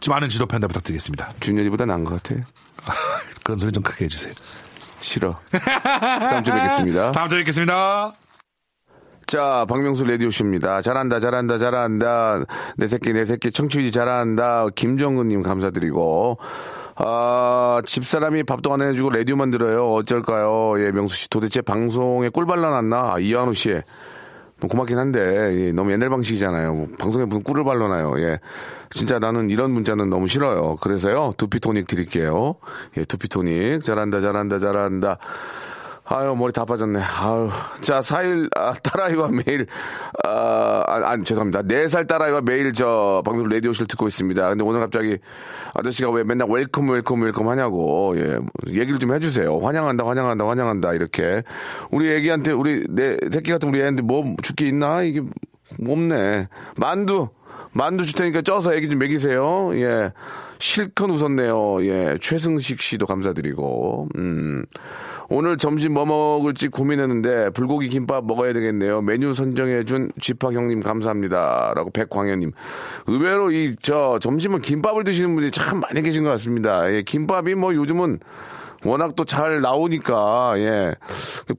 [0.01, 1.29] 좀 많은 지도 편달 부탁드리겠습니다.
[1.41, 2.41] 준현이보다 나은 것 같아.
[3.45, 4.33] 그런 소리 좀 크게 해주세요.
[5.01, 5.39] 싫어.
[5.53, 7.13] 다음 주에 뵙겠습니다.
[7.13, 8.13] 다음 주에 뵙겠습니다.
[9.29, 10.81] 자, 박명수 라디오쇼입니다.
[10.81, 12.45] 잘한다, 잘한다, 잘한다.
[12.79, 14.69] 내 새끼, 내 새끼, 청취율이 잘한다.
[14.75, 16.39] 김정은님 감사드리고.
[16.97, 19.93] 아, 집사람이 밥도 안 해주고 라디오만 들어요.
[19.93, 20.83] 어쩔까요?
[20.83, 23.13] 예, 명수 씨 도대체 방송에 꿀 발라놨나?
[23.13, 23.79] 아, 이한우 씨.
[24.61, 26.73] 뭐 고맙긴 한데, 예, 너무 옛날 방식이잖아요.
[26.73, 28.21] 뭐 방송에 무슨 꿀을 발라놔요.
[28.21, 28.41] 예.
[28.89, 30.77] 진짜 나는 이런 문자는 너무 싫어요.
[30.81, 32.55] 그래서요, 두피토닉 드릴게요.
[32.97, 33.85] 예, 두피토닉.
[33.85, 35.19] 잘한다, 잘한다, 잘한다.
[36.11, 37.01] 아유, 머리 다 빠졌네.
[37.01, 37.51] 아유.
[37.83, 39.67] 자, 4일, 아, 딸아이와 매일,
[40.25, 41.63] 아, 아, 아, 죄송합니다.
[41.63, 44.49] 4살 딸아이와 매일 저, 방송 라디오실 듣고 있습니다.
[44.49, 45.19] 근데 오늘 갑자기
[45.75, 48.39] 아저씨가 왜 맨날 welcome, welcome, welcome 하냐고, 예,
[48.69, 49.59] 얘기를 좀 해주세요.
[49.59, 51.43] 환영한다, 환영한다, 환영한다, 이렇게.
[51.91, 55.03] 우리 애기한테, 우리, 내 새끼 같은 우리 애한테 뭐, 줄게 있나?
[55.03, 55.21] 이게,
[55.87, 56.49] 없네.
[56.77, 57.29] 만두!
[57.73, 59.71] 만두 줄 테니까 쪄서 애기 좀 먹이세요.
[59.75, 60.13] 예.
[60.59, 61.85] 실컷 웃었네요.
[61.85, 62.19] 예.
[62.19, 64.09] 최승식 씨도 감사드리고.
[64.17, 64.65] 음.
[65.31, 69.03] 오늘 점심 뭐 먹을지 고민했는데 불고기 김밥 먹어야 되겠네요.
[69.03, 71.73] 메뉴 선정해준 지파 형님 감사합니다.
[71.75, 72.53] 라고 백광현님.
[73.07, 76.91] 의외로 이, 저, 점심은 김밥을 드시는 분들이 참 많이 계신 것 같습니다.
[76.93, 77.03] 예.
[77.03, 78.21] 김밥이 뭐 요즘은
[78.85, 80.95] 워낙 또 잘 나오니까, 예.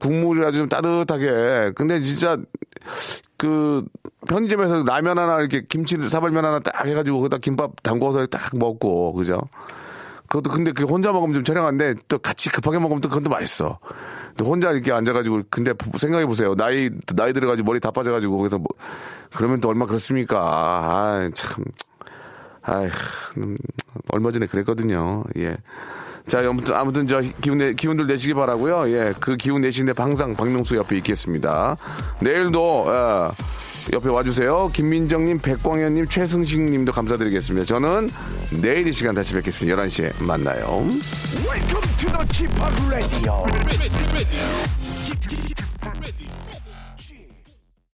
[0.00, 1.72] 국물이 아주 좀 따뜻하게.
[1.76, 2.38] 근데 진짜,
[3.36, 3.84] 그,
[4.28, 9.40] 편의점에서 라면 하나 이렇게 김치를 사발면 하나 딱 해가지고 거기다 김밥 담궈서 딱 먹고, 그죠?
[10.30, 13.80] 그것도 근데 그 혼자 먹으면 좀 저렴한데 또 같이 급하게 먹으면 또 그건 또 맛있어.
[14.28, 16.54] 근데 혼자 이렇게 앉아가지고 근데 생각해 보세요.
[16.54, 18.68] 나이 나이 들어가지고 머리 다 빠져가지고 거기서 뭐
[19.34, 20.38] 그러면 또 얼마 그렇습니까?
[20.40, 21.64] 아 참.
[22.62, 22.88] 아이,
[23.38, 23.56] 음,
[24.10, 25.24] 얼마 전에 그랬거든요.
[25.38, 25.56] 예.
[26.26, 30.76] 자, 아무튼, 아무튼 저 기운, 내, 기운들 내시기 바라고요 예, 그 기운 내시는데 항상 박명수
[30.76, 31.76] 옆에 있겠습니다.
[32.20, 33.32] 내일도, 어,
[33.92, 34.70] 옆에 와주세요.
[34.72, 37.66] 김민정님, 백광현님, 최승식님도 감사드리겠습니다.
[37.66, 38.10] 저는
[38.60, 39.76] 내일 이 시간 다시 뵙겠습니다.
[39.76, 40.86] 11시에 만나요.
[41.44, 42.52] Welcome to the Chip
[42.88, 43.44] Radio.